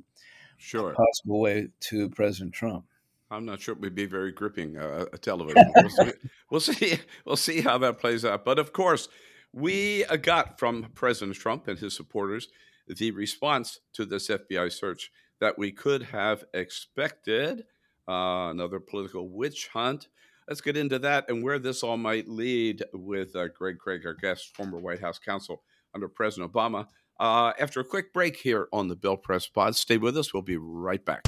sure. 0.57 0.93
possible 0.93 1.39
way 1.39 1.69
to 1.81 2.09
President 2.09 2.53
Trump. 2.53 2.85
I'm 3.31 3.45
not 3.45 3.61
sure 3.61 3.73
it 3.73 3.81
would 3.81 3.95
be 3.95 4.05
very 4.05 4.31
gripping 4.31 4.77
uh, 4.77 5.05
a 5.11 5.17
television. 5.17 5.71
We'll 5.75 5.89
see, 5.89 6.11
we'll 6.49 6.59
see. 6.59 6.99
We'll 7.25 7.35
see 7.35 7.61
how 7.61 7.77
that 7.79 7.99
plays 7.99 8.23
out. 8.23 8.45
But 8.45 8.59
of 8.59 8.73
course, 8.73 9.09
we 9.51 10.05
uh, 10.05 10.17
got 10.17 10.59
from 10.59 10.91
President 10.93 11.35
Trump 11.37 11.67
and 11.67 11.79
his 11.79 11.95
supporters 11.95 12.49
the 12.87 13.11
response 13.11 13.79
to 13.93 14.05
this 14.05 14.27
FBI 14.27 14.71
search 14.71 15.11
that 15.39 15.57
we 15.57 15.71
could 15.71 16.03
have 16.03 16.43
expected. 16.53 17.65
Uh, 18.07 18.49
another 18.49 18.79
political 18.79 19.29
witch 19.29 19.69
hunt. 19.73 20.09
Let's 20.47 20.59
get 20.59 20.75
into 20.75 20.99
that 20.99 21.29
and 21.29 21.41
where 21.41 21.57
this 21.57 21.83
all 21.83 21.95
might 21.95 22.27
lead 22.27 22.83
with 22.93 23.33
uh, 23.35 23.47
Greg 23.47 23.77
Craig, 23.77 24.05
our 24.05 24.13
guest, 24.13 24.53
former 24.55 24.77
White 24.77 24.99
House 24.99 25.19
counsel 25.19 25.63
under 25.95 26.09
President 26.09 26.51
Obama. 26.51 26.87
Uh, 27.19 27.53
after 27.59 27.79
a 27.79 27.83
quick 27.83 28.11
break 28.11 28.37
here 28.37 28.67
on 28.73 28.87
the 28.87 28.95
Bill 28.95 29.17
Press 29.17 29.47
Pod, 29.47 29.75
stay 29.75 29.97
with 29.97 30.17
us. 30.17 30.33
We'll 30.33 30.43
be 30.43 30.57
right 30.57 31.03
back. 31.03 31.27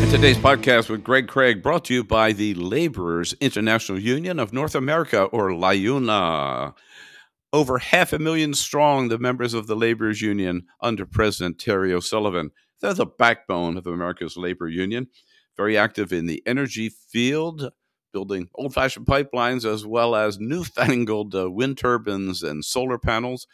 And 0.00 0.10
today's 0.10 0.38
podcast 0.38 0.88
with 0.88 1.04
Greg 1.04 1.28
Craig 1.28 1.62
brought 1.62 1.84
to 1.86 1.94
you 1.94 2.04
by 2.04 2.32
the 2.32 2.54
Laborers 2.54 3.34
International 3.40 3.98
Union 3.98 4.38
of 4.38 4.52
North 4.52 4.74
America, 4.74 5.24
or 5.24 5.50
LIUNA. 5.50 6.74
Over 7.52 7.78
half 7.78 8.12
a 8.12 8.18
million 8.18 8.54
strong, 8.54 9.08
the 9.08 9.18
members 9.18 9.52
of 9.52 9.66
the 9.66 9.76
Laborers 9.76 10.22
Union 10.22 10.66
under 10.80 11.04
President 11.04 11.58
Terry 11.58 11.92
O'Sullivan. 11.92 12.52
They're 12.80 12.94
the 12.94 13.06
backbone 13.06 13.76
of 13.76 13.86
America's 13.86 14.36
labor 14.36 14.68
union, 14.68 15.08
very 15.56 15.76
active 15.76 16.12
in 16.12 16.26
the 16.26 16.42
energy 16.46 16.88
field, 16.88 17.70
building 18.12 18.48
old 18.54 18.74
fashioned 18.74 19.06
pipelines 19.06 19.64
as 19.64 19.86
well 19.86 20.14
as 20.14 20.38
newfangled 20.38 21.34
uh, 21.34 21.50
wind 21.50 21.78
turbines 21.78 22.42
and 22.42 22.64
solar 22.64 22.98
panels. 22.98 23.46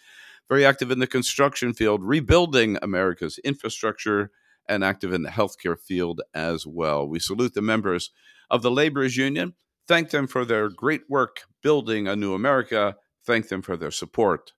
Very 0.48 0.64
active 0.64 0.90
in 0.90 1.00
the 1.00 1.06
construction 1.06 1.72
field, 1.72 2.04
rebuilding 2.04 2.78
America's 2.80 3.38
infrastructure, 3.38 4.30
and 4.68 4.84
active 4.84 5.12
in 5.12 5.22
the 5.22 5.30
healthcare 5.30 5.78
field 5.78 6.20
as 6.34 6.66
well. 6.66 7.08
We 7.08 7.18
salute 7.18 7.54
the 7.54 7.62
members 7.62 8.10
of 8.50 8.62
the 8.62 8.70
Laborers 8.70 9.16
Union, 9.16 9.54
thank 9.86 10.10
them 10.10 10.26
for 10.26 10.44
their 10.44 10.68
great 10.68 11.02
work 11.08 11.42
building 11.62 12.06
a 12.06 12.16
new 12.16 12.34
America, 12.34 12.96
thank 13.24 13.48
them 13.48 13.62
for 13.62 13.76
their 13.76 13.90
support 13.90 14.52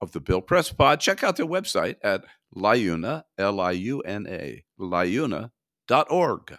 of 0.00 0.12
the 0.12 0.20
Bill 0.20 0.40
Press 0.40 0.72
Pod. 0.72 1.00
Check 1.00 1.22
out 1.22 1.36
their 1.36 1.46
website 1.46 1.96
at 2.02 2.24
liuna, 2.56 3.24
L 3.36 3.60
I 3.60 3.72
U 3.72 4.00
N 4.00 4.26
A, 4.28 4.64
liuna.org. 4.80 6.58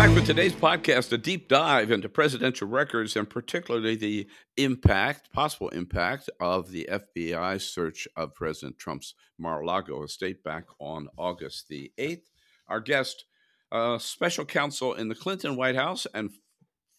Back 0.00 0.14
with 0.14 0.24
today's 0.24 0.54
podcast, 0.54 1.12
a 1.12 1.18
deep 1.18 1.46
dive 1.46 1.90
into 1.90 2.08
presidential 2.08 2.66
records 2.66 3.16
and 3.16 3.28
particularly 3.28 3.94
the 3.94 4.26
impact, 4.56 5.30
possible 5.30 5.68
impact 5.68 6.30
of 6.40 6.70
the 6.70 6.88
FBI 6.90 7.60
search 7.60 8.08
of 8.16 8.34
President 8.34 8.78
Trump's 8.78 9.12
Mar 9.36 9.60
a 9.60 9.66
Lago 9.66 10.02
estate 10.02 10.42
back 10.42 10.64
on 10.78 11.08
August 11.18 11.68
the 11.68 11.92
8th. 11.98 12.22
our 12.66 12.80
guest, 12.80 13.26
uh, 13.72 13.98
special 13.98 14.46
counsel 14.46 14.94
in 14.94 15.08
the 15.08 15.14
Clinton 15.14 15.54
White 15.54 15.76
House 15.76 16.06
and 16.14 16.30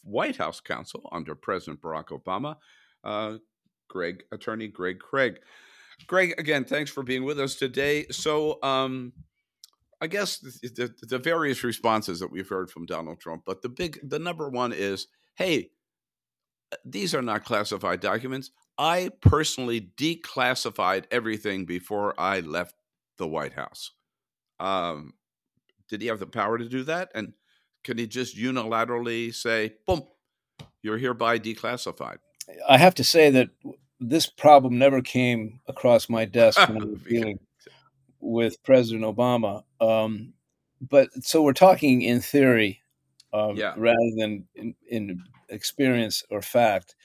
White 0.04 0.38
House 0.38 0.60
counsel 0.60 1.10
under 1.12 1.34
President 1.34 1.82
Barack 1.82 2.10
Obama, 2.10 2.58
uh, 3.04 3.40
Greg, 3.90 4.26
attorney 4.32 4.68
Greg 4.68 5.00
Craig. 5.00 5.40
Greg, 6.06 6.36
again, 6.38 6.66
thanks 6.66 6.92
for 6.92 7.02
being 7.02 7.24
with 7.24 7.40
us 7.40 7.56
today. 7.56 8.06
So, 8.12 8.62
um, 8.62 9.14
I 10.02 10.08
guess 10.08 10.40
the, 10.40 10.70
the, 10.70 11.08
the, 11.08 11.20
various 11.20 11.64
responses 11.64 12.20
that 12.20 12.32
we've 12.32 12.50
heard 12.50 12.72
from 12.72 12.88
Donald 12.88 13.20
Trump, 13.20 13.44
but 13.46 13.62
the 13.62 13.70
big, 13.70 14.00
the 14.04 14.18
number 14.18 14.50
one 14.50 14.74
is, 14.74 15.08
hey, 15.36 15.70
these 16.84 17.14
are 17.14 17.22
not 17.22 17.46
classified 17.46 18.00
documents. 18.00 18.50
I 18.80 19.12
personally 19.22 19.92
declassified 19.96 21.06
everything 21.12 21.66
before 21.66 22.20
I 22.20 22.40
left 22.40 22.74
the 23.18 23.28
White 23.28 23.54
House. 23.54 23.92
Um, 24.60 25.14
did 25.88 26.02
he 26.02 26.08
have 26.08 26.20
the 26.20 26.26
power 26.26 26.58
to 26.58 26.68
do 26.68 26.84
that? 26.84 27.12
And 27.14 27.34
can 27.84 28.00
he 28.00 28.08
just 28.08 28.36
unilaterally 28.36 29.34
say, 29.36 29.74
boom, 29.86 30.04
you're 30.82 30.98
hereby 30.98 31.38
declassified? 31.38 32.18
I 32.68 32.78
have 32.78 32.96
to 32.96 33.04
say 33.04 33.30
that 33.30 33.50
this 34.00 34.28
problem 34.28 34.80
never 34.80 35.02
came 35.02 35.60
across 35.68 36.10
my 36.10 36.26
desk 36.26 36.60
when 36.68 36.82
I 36.82 36.86
was 36.86 37.02
dealing 37.10 37.40
with 38.22 38.62
President 38.64 39.04
Obama. 39.04 39.64
Um, 39.80 40.34
but 40.82 41.10
so 41.24 41.42
we're 41.42 41.54
talking 41.54 42.02
in 42.02 42.22
theory 42.22 42.82
um, 43.34 43.56
yeah. 43.56 43.74
rather 43.78 44.12
than 44.18 44.48
in, 44.56 44.76
in, 44.88 45.24
experience 45.50 46.24
or 46.30 46.42
fact. 46.42 46.96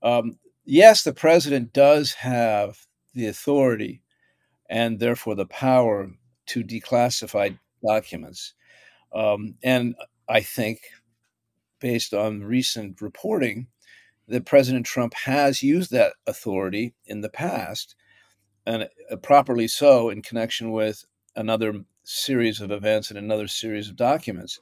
Um, 0.00 0.38
yes, 0.64 1.02
the 1.02 1.12
president 1.12 1.72
does 1.72 2.12
have 2.14 2.86
the 3.14 3.26
authority 3.26 4.00
and 4.68 5.00
therefore 5.00 5.34
the 5.34 5.46
power 5.46 6.12
to 6.46 6.62
declassify 6.62 7.58
documents. 7.84 8.54
Um, 9.12 9.56
and 9.64 9.96
I 10.28 10.40
think, 10.40 10.82
based 11.80 12.14
on 12.14 12.44
recent 12.44 13.00
reporting, 13.00 13.66
that 14.28 14.46
President 14.46 14.86
Trump 14.86 15.14
has 15.24 15.62
used 15.62 15.90
that 15.90 16.12
authority 16.26 16.94
in 17.04 17.20
the 17.20 17.28
past, 17.28 17.96
and 18.66 18.88
uh, 19.10 19.16
properly 19.16 19.68
so, 19.68 20.10
in 20.10 20.22
connection 20.22 20.72
with 20.72 21.04
another 21.36 21.84
series 22.04 22.60
of 22.60 22.70
events 22.70 23.10
and 23.10 23.18
another 23.18 23.48
series 23.48 23.88
of 23.88 23.96
documents, 23.96 24.58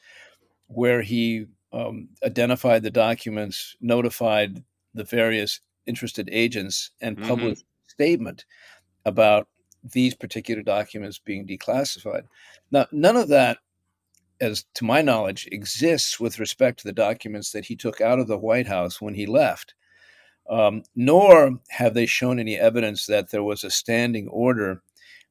where 0.66 1.02
he 1.02 1.46
um, 1.72 2.08
identified 2.24 2.82
the 2.82 2.90
documents, 2.90 3.76
notified 3.80 4.62
the 4.94 5.04
various 5.04 5.60
interested 5.86 6.28
agents, 6.32 6.90
and 7.00 7.20
published 7.22 7.62
mm-hmm. 7.62 7.88
statement 7.88 8.44
about 9.04 9.48
these 9.82 10.14
particular 10.14 10.62
documents 10.62 11.18
being 11.18 11.46
declassified. 11.46 12.24
Now, 12.70 12.86
none 12.92 13.16
of 13.16 13.28
that, 13.28 13.58
as 14.40 14.64
to 14.74 14.84
my 14.84 15.02
knowledge, 15.02 15.48
exists 15.50 16.20
with 16.20 16.38
respect 16.38 16.80
to 16.80 16.88
the 16.88 16.92
documents 16.92 17.52
that 17.52 17.64
he 17.64 17.76
took 17.76 18.00
out 18.00 18.18
of 18.18 18.26
the 18.26 18.38
White 18.38 18.66
House 18.66 19.00
when 19.00 19.14
he 19.14 19.26
left. 19.26 19.74
Um, 20.48 20.82
nor 20.96 21.60
have 21.68 21.94
they 21.94 22.06
shown 22.06 22.38
any 22.38 22.56
evidence 22.56 23.06
that 23.06 23.30
there 23.30 23.42
was 23.42 23.64
a 23.64 23.70
standing 23.70 24.28
order 24.28 24.82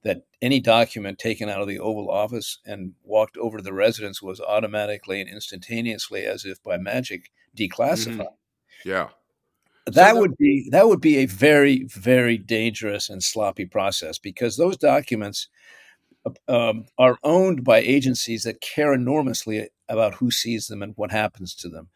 that 0.03 0.23
any 0.41 0.60
document 0.60 1.17
taken 1.17 1.49
out 1.49 1.62
of 1.62 1.67
the 1.67 1.80
Oval 1.80 2.12
Office 2.12 2.60
and 2.65 2.93
walked 3.03 3.36
over 3.38 3.58
to 3.58 3.63
the 3.63 3.73
residence 3.73 4.21
was 4.21 4.39
automatically 4.39 5.19
and 5.19 5.30
instantaneously, 5.30 6.23
as 6.25 6.45
if 6.45 6.62
by 6.62 6.77
magic, 6.77 7.32
declassified. 7.58 8.19
Mm-hmm. 8.19 8.89
Yeah 8.89 9.10
that 9.88 10.13
so 10.13 10.19
would 10.19 10.38
be 10.38 10.67
that 10.71 10.88
would 10.88 11.01
be 11.01 11.17
a 11.17 11.25
very 11.25 11.86
very 11.86 12.38
dangerous 12.38 13.10
and 13.10 13.23
sloppy 13.23 13.65
process 13.65 14.17
because 14.17 14.58
those 14.58 14.77
documents 14.77 15.47
um, 16.49 16.86
are 16.97 17.17
owned 17.23 17.63
by 17.63 17.80
agencies 17.80 18.43
that 18.43 18.60
care 18.60 18.93
enormously 18.93 19.69
about 19.88 20.15
who 20.15 20.30
sees 20.30 20.67
them 20.67 20.84
and 20.84 20.93
what 20.97 21.12
happens 21.12 21.56
to 21.56 21.69
them 21.69 21.88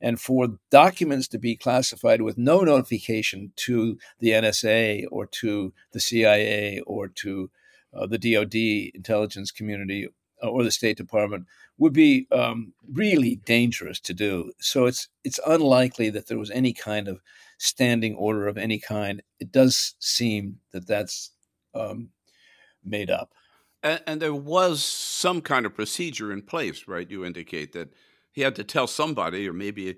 and 0.00 0.20
for 0.20 0.58
documents 0.70 1.28
to 1.28 1.38
be 1.38 1.56
classified 1.56 2.22
with 2.22 2.38
no 2.38 2.60
notification 2.60 3.52
to 3.56 3.98
the 4.18 4.30
NSA 4.30 5.06
or 5.10 5.26
to 5.26 5.72
the 5.92 6.00
CIA 6.00 6.80
or 6.80 7.08
to 7.08 7.50
uh, 7.94 8.06
the 8.06 8.18
DoD 8.18 8.94
intelligence 8.94 9.50
community 9.50 10.08
or 10.42 10.62
the 10.62 10.70
State 10.70 10.96
Department 10.96 11.46
would 11.78 11.92
be 11.92 12.26
um, 12.32 12.72
really 12.92 13.36
dangerous 13.44 14.00
to 14.00 14.14
do. 14.14 14.52
So 14.60 14.86
it's 14.86 15.08
it's 15.24 15.40
unlikely 15.46 16.10
that 16.10 16.26
there 16.26 16.38
was 16.38 16.50
any 16.50 16.72
kind 16.72 17.08
of 17.08 17.20
standing 17.58 18.14
order 18.14 18.46
of 18.46 18.58
any 18.58 18.78
kind. 18.78 19.22
It 19.40 19.52
does 19.52 19.94
seem 19.98 20.58
that 20.72 20.86
that's 20.86 21.30
um, 21.74 22.10
made 22.84 23.10
up. 23.10 23.32
And, 23.82 24.00
and, 24.06 24.22
there 24.22 24.34
was 24.34 24.82
some 24.82 25.42
kind 25.42 25.66
of 25.66 25.74
procedure 25.74 26.32
in 26.32 26.42
place, 26.42 26.88
right? 26.88 27.10
You 27.10 27.24
indicate 27.24 27.72
that 27.72 27.92
he 28.36 28.42
had 28.42 28.54
to 28.54 28.64
tell 28.64 28.86
somebody, 28.86 29.48
or 29.48 29.52
maybe 29.52 29.96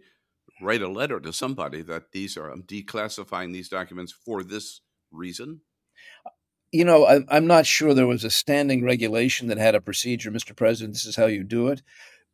write 0.62 0.81
a 0.81 0.88
letter 0.88 1.20
to 1.20 1.33
somebody, 1.35 1.83
that 1.83 2.12
these 2.12 2.38
are 2.38 2.48
I'm 2.48 2.62
declassifying 2.62 3.53
these 3.53 3.68
documents 3.68 4.12
for 4.12 4.42
this 4.42 4.81
reason 5.12 5.61
you 6.72 6.85
know, 6.85 7.07
I, 7.07 7.37
am 7.37 7.46
not 7.46 7.66
sure 7.66 7.94
there 7.94 8.07
was 8.07 8.24
a 8.24 8.31
standing 8.31 8.85
regulation 8.85 9.48
that 9.48 9.59
had 9.59 9.74
a 9.74 9.81
procedure, 9.81 10.31
Mr. 10.31 10.55
President, 10.55 10.94
this 10.94 11.07
is 11.07 11.16
how 11.16 11.27
you 11.27 11.42
do 11.44 11.68
it. 11.68 11.83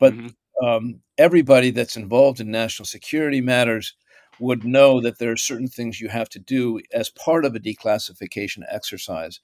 But 0.00 0.14
mm-hmm. 0.14 0.66
um, 0.66 1.00
everybody 1.18 1.70
that's 1.70 1.96
involved 1.96 2.40
in 2.40 2.50
national 2.50 2.86
security 2.86 3.40
matters 3.40 3.94
would 4.40 4.64
know 4.64 5.00
that 5.00 5.18
there 5.18 5.30
are 5.30 5.36
certain 5.36 5.68
things 5.68 6.00
you 6.00 6.08
have 6.08 6.28
to 6.30 6.40
do 6.40 6.80
as 6.92 7.10
part 7.10 7.44
of 7.44 7.54
a 7.54 7.60
declassification 7.60 8.62
exercise 8.68 9.40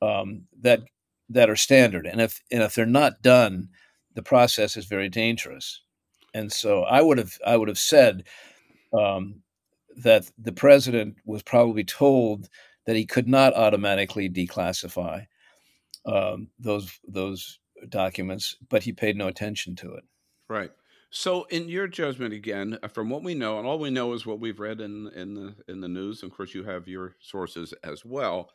um, 0.00 0.42
that 0.60 0.82
that 1.28 1.50
are 1.50 1.56
standard. 1.56 2.06
And 2.06 2.20
if 2.20 2.40
and 2.52 2.62
if 2.62 2.74
they're 2.74 2.86
not 2.86 3.22
done, 3.22 3.70
the 4.14 4.22
process 4.22 4.76
is 4.76 4.86
very 4.86 5.08
dangerous. 5.08 5.82
And 6.34 6.52
so 6.52 6.82
I 6.82 7.00
would 7.02 7.18
have 7.18 7.38
I 7.46 7.56
would 7.56 7.68
have 7.68 7.78
said 7.78 8.24
um, 8.92 9.42
that 9.96 10.30
the 10.38 10.52
president 10.52 11.16
was 11.24 11.42
probably 11.42 11.84
told 11.84 12.48
that 12.86 12.96
he 12.96 13.06
could 13.06 13.28
not 13.28 13.54
automatically 13.54 14.28
declassify 14.28 15.26
um, 16.06 16.48
those 16.58 16.98
those 17.06 17.58
documents, 17.88 18.56
but 18.68 18.82
he 18.82 18.92
paid 18.92 19.16
no 19.16 19.28
attention 19.28 19.76
to 19.76 19.94
it. 19.94 20.04
Right. 20.48 20.70
So, 21.10 21.44
in 21.44 21.68
your 21.68 21.88
judgment, 21.88 22.32
again, 22.32 22.78
uh, 22.82 22.88
from 22.88 23.10
what 23.10 23.22
we 23.22 23.34
know, 23.34 23.58
and 23.58 23.66
all 23.66 23.78
we 23.78 23.90
know 23.90 24.14
is 24.14 24.24
what 24.24 24.40
we've 24.40 24.58
read 24.58 24.80
in 24.80 25.08
in 25.14 25.34
the 25.34 25.54
in 25.68 25.80
the 25.80 25.88
news. 25.88 26.22
And 26.22 26.30
of 26.30 26.36
course, 26.36 26.54
you 26.54 26.64
have 26.64 26.88
your 26.88 27.16
sources 27.20 27.74
as 27.84 28.04
well. 28.04 28.50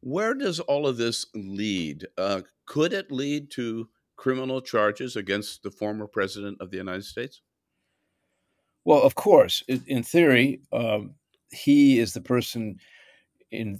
Where 0.00 0.34
does 0.34 0.60
all 0.60 0.86
of 0.86 0.96
this 0.96 1.26
lead? 1.34 2.06
Uh, 2.16 2.42
could 2.66 2.92
it 2.92 3.10
lead 3.12 3.50
to 3.52 3.88
criminal 4.18 4.60
charges 4.60 5.16
against 5.16 5.62
the 5.62 5.70
former 5.70 6.06
president 6.06 6.58
of 6.60 6.70
the 6.70 6.76
United 6.76 7.04
States? 7.04 7.40
Well, 8.84 9.02
of 9.02 9.14
course, 9.14 9.62
in 9.68 10.02
theory, 10.02 10.60
um, 10.72 11.14
he 11.50 11.98
is 11.98 12.12
the 12.12 12.20
person 12.20 12.76
in 13.50 13.78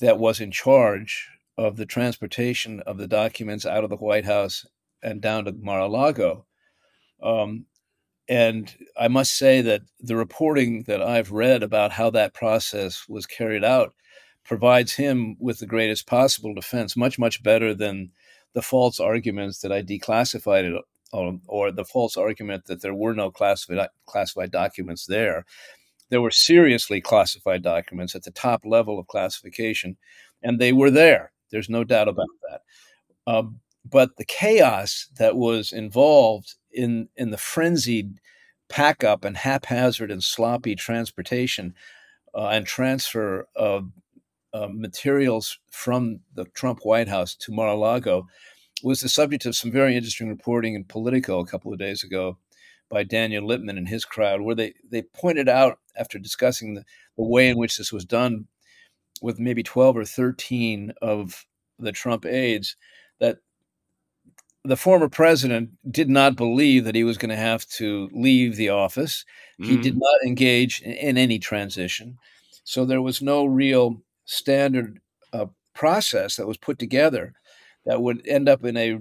that 0.00 0.18
was 0.18 0.40
in 0.40 0.50
charge 0.50 1.28
of 1.58 1.76
the 1.76 1.86
transportation 1.86 2.80
of 2.86 2.96
the 2.96 3.06
documents 3.06 3.66
out 3.66 3.84
of 3.84 3.90
the 3.90 3.96
White 3.96 4.24
House 4.24 4.64
and 5.02 5.20
down 5.20 5.44
to 5.44 5.52
Mar-a-Lago. 5.52 6.46
Um, 7.22 7.66
and 8.28 8.74
I 8.98 9.08
must 9.08 9.36
say 9.36 9.60
that 9.62 9.82
the 10.00 10.16
reporting 10.16 10.84
that 10.84 11.02
I've 11.02 11.32
read 11.32 11.62
about 11.62 11.92
how 11.92 12.10
that 12.10 12.34
process 12.34 13.04
was 13.08 13.26
carried 13.26 13.64
out 13.64 13.94
provides 14.44 14.94
him 14.94 15.36
with 15.38 15.58
the 15.58 15.66
greatest 15.66 16.06
possible 16.06 16.54
defense, 16.54 16.96
much, 16.96 17.18
much 17.18 17.42
better 17.42 17.74
than 17.74 18.10
the 18.54 18.62
false 18.62 19.00
arguments 19.00 19.60
that 19.60 19.72
I 19.72 19.82
declassified 19.82 20.64
it 20.64 20.82
or, 21.12 21.38
or 21.46 21.70
the 21.70 21.84
false 21.84 22.16
argument 22.16 22.66
that 22.66 22.82
there 22.82 22.94
were 22.94 23.14
no 23.14 23.30
classified, 23.30 23.88
classified 24.06 24.50
documents 24.50 25.06
there. 25.06 25.44
There 26.10 26.22
were 26.22 26.30
seriously 26.30 27.00
classified 27.00 27.62
documents 27.62 28.14
at 28.14 28.22
the 28.22 28.30
top 28.30 28.62
level 28.64 28.98
of 28.98 29.06
classification, 29.06 29.96
and 30.42 30.58
they 30.58 30.72
were 30.72 30.90
there. 30.90 31.32
There's 31.50 31.68
no 31.68 31.84
doubt 31.84 32.08
about 32.08 32.28
that. 32.50 32.60
Um, 33.26 33.60
but 33.84 34.16
the 34.16 34.24
chaos 34.24 35.08
that 35.18 35.36
was 35.36 35.72
involved 35.72 36.54
in 36.72 37.08
in 37.16 37.30
the 37.30 37.38
frenzied 37.38 38.18
pack 38.68 39.04
up 39.04 39.24
and 39.24 39.36
haphazard 39.36 40.10
and 40.10 40.24
sloppy 40.24 40.74
transportation 40.74 41.74
uh, 42.34 42.48
and 42.48 42.66
transfer 42.66 43.46
of 43.54 43.90
uh, 44.54 44.68
materials 44.70 45.58
from 45.70 46.20
the 46.34 46.44
Trump 46.46 46.80
White 46.82 47.08
House 47.08 47.34
to 47.36 47.52
Mar-a-Lago 47.52 48.26
was 48.82 49.00
the 49.00 49.08
subject 49.08 49.46
of 49.46 49.56
some 49.56 49.70
very 49.70 49.96
interesting 49.96 50.28
reporting 50.28 50.74
in 50.74 50.84
Politico 50.84 51.38
a 51.38 51.46
couple 51.46 51.72
of 51.72 51.78
days 51.78 52.02
ago 52.02 52.38
by 52.90 53.02
Daniel 53.02 53.46
Lippman 53.46 53.78
and 53.78 53.88
his 53.88 54.04
crowd, 54.04 54.42
where 54.42 54.54
they, 54.54 54.74
they 54.90 55.02
pointed 55.02 55.48
out, 55.48 55.78
after 55.96 56.18
discussing 56.18 56.74
the, 56.74 56.84
the 57.16 57.24
way 57.24 57.48
in 57.48 57.56
which 57.56 57.78
this 57.78 57.92
was 57.92 58.04
done 58.04 58.46
with 59.22 59.38
maybe 59.38 59.62
12 59.62 59.96
or 59.96 60.04
13 60.04 60.92
of 61.00 61.46
the 61.78 61.92
Trump 61.92 62.26
aides, 62.26 62.76
that 63.18 63.38
the 64.64 64.76
former 64.76 65.08
president 65.08 65.70
did 65.90 66.08
not 66.08 66.36
believe 66.36 66.84
that 66.84 66.94
he 66.94 67.04
was 67.04 67.18
going 67.18 67.30
to 67.30 67.36
have 67.36 67.66
to 67.66 68.08
leave 68.12 68.56
the 68.56 68.68
office. 68.68 69.24
Mm-hmm. 69.60 69.70
He 69.70 69.76
did 69.78 69.92
mm-hmm. 69.94 70.00
not 70.00 70.26
engage 70.26 70.82
in, 70.82 70.92
in, 70.92 71.18
any 71.18 71.38
transition. 71.38 72.18
So 72.64 72.84
there 72.84 73.02
was 73.02 73.22
no 73.22 73.44
real 73.44 74.02
standard 74.32 75.00
uh, 75.32 75.46
process 75.74 76.36
that 76.36 76.46
was 76.46 76.56
put 76.56 76.78
together 76.78 77.34
that 77.84 78.02
would 78.02 78.26
end 78.26 78.48
up 78.48 78.64
in 78.64 78.76
a 78.76 78.98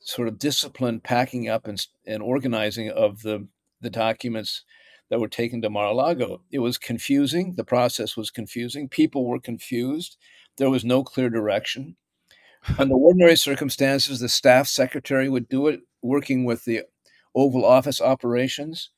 sort 0.00 0.28
of 0.28 0.38
disciplined 0.38 1.02
packing 1.02 1.48
up 1.48 1.66
and, 1.66 1.86
and 2.06 2.22
organizing 2.22 2.90
of 2.90 3.22
the, 3.22 3.46
the 3.80 3.90
documents 3.90 4.64
that 5.10 5.20
were 5.20 5.28
taken 5.28 5.62
to 5.62 5.70
Mar-a-Lago. 5.70 6.42
It 6.50 6.58
was 6.58 6.78
confusing. 6.78 7.54
The 7.56 7.64
process 7.64 8.16
was 8.16 8.30
confusing. 8.30 8.88
People 8.88 9.26
were 9.26 9.40
confused. 9.40 10.16
There 10.56 10.70
was 10.70 10.84
no 10.84 11.04
clear 11.04 11.30
direction. 11.30 11.96
Under 12.78 12.94
ordinary 12.94 13.36
circumstances, 13.36 14.20
the 14.20 14.28
staff 14.28 14.66
secretary 14.66 15.28
would 15.28 15.48
do 15.48 15.68
it, 15.68 15.80
working 16.02 16.44
with 16.44 16.64
the 16.64 16.82
Oval 17.34 17.64
Office 17.64 18.00
operations. 18.00 18.90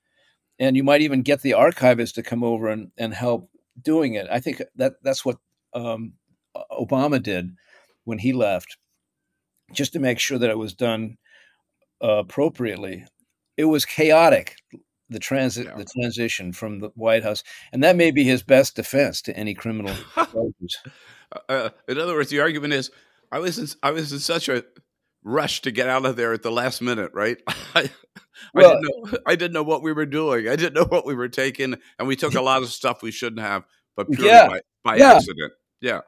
And 0.59 0.77
you 0.77 0.85
might 0.85 1.03
even 1.03 1.23
get 1.23 1.43
the 1.43 1.55
archivist 1.55 2.15
to 2.15 2.23
come 2.23 2.45
over 2.45 2.69
and, 2.69 2.93
and 2.97 3.12
help 3.12 3.51
doing 3.81 4.15
it. 4.15 4.27
I 4.31 4.41
think 4.41 4.62
that 4.77 4.95
that's 5.03 5.25
what 5.25 5.39
um, 5.77 6.15
Obama 6.73 7.23
did 7.23 7.51
when 8.05 8.19
he 8.19 8.33
left, 8.33 8.77
just 9.73 9.93
to 9.93 9.99
make 9.99 10.19
sure 10.19 10.39
that 10.39 10.51
it 10.51 10.59
was 10.59 10.75
done 10.75 11.19
uh, 12.03 12.19
appropriately. 12.19 13.05
It 13.57 13.65
was 13.65 13.85
chaotic 13.85 14.57
the 15.09 15.19
transit 15.19 15.67
yeah. 15.67 15.77
the 15.77 15.85
transition 15.85 16.53
from 16.53 16.81
the 16.81 16.89
White 16.95 17.23
House, 17.23 17.43
and 17.73 17.83
that 17.85 17.97
may 17.97 18.11
be 18.11 18.25
his 18.25 18.43
best 18.43 18.77
defense 18.77 19.23
to 19.23 19.37
any 19.37 19.55
criminal 19.55 19.95
charges. 20.15 20.79
Uh, 21.49 21.71
in 21.89 21.99
other 21.99 22.15
words, 22.15 22.31
the 22.31 22.41
argument 22.41 22.73
is, 22.73 22.91
I 23.31 23.39
was 23.39 23.59
in, 23.59 23.67
I 23.83 23.91
was 23.93 24.12
in 24.12 24.19
such 24.19 24.49
a 24.49 24.65
rush 25.23 25.62
to 25.62 25.71
get 25.71 25.89
out 25.89 26.07
of 26.07 26.17
there 26.17 26.33
at 26.33 26.43
the 26.43 26.51
last 26.51 26.83
minute, 26.83 27.12
right? 27.15 27.39
I, 27.75 27.91
well, 28.53 28.71
I, 28.71 28.81
didn't 28.81 28.83
know, 28.83 29.19
I 29.27 29.37
didn't 29.37 29.53
know 29.53 29.62
what 29.62 29.83
we 29.83 29.93
were 29.93 30.07
doing. 30.07 30.49
I 30.49 30.57
didn't 30.57 30.75
know 30.75 30.85
what 30.85 31.07
we 31.07 31.15
were 31.15 31.29
taking, 31.29 31.77
and 31.99 32.09
we 32.09 32.17
took 32.17 32.35
a 32.35 32.43
lot 32.43 32.62
of 32.62 32.71
stuff 32.71 33.03
we 33.03 33.11
shouldn't 33.11 33.41
have, 33.41 33.65
but 33.97 34.11
purely 34.11 34.29
yeah, 34.29 34.49
by, 34.49 34.61
by 34.85 34.97
yeah. 34.97 35.15
accident. 35.15 35.53
Yeah, 35.81 36.01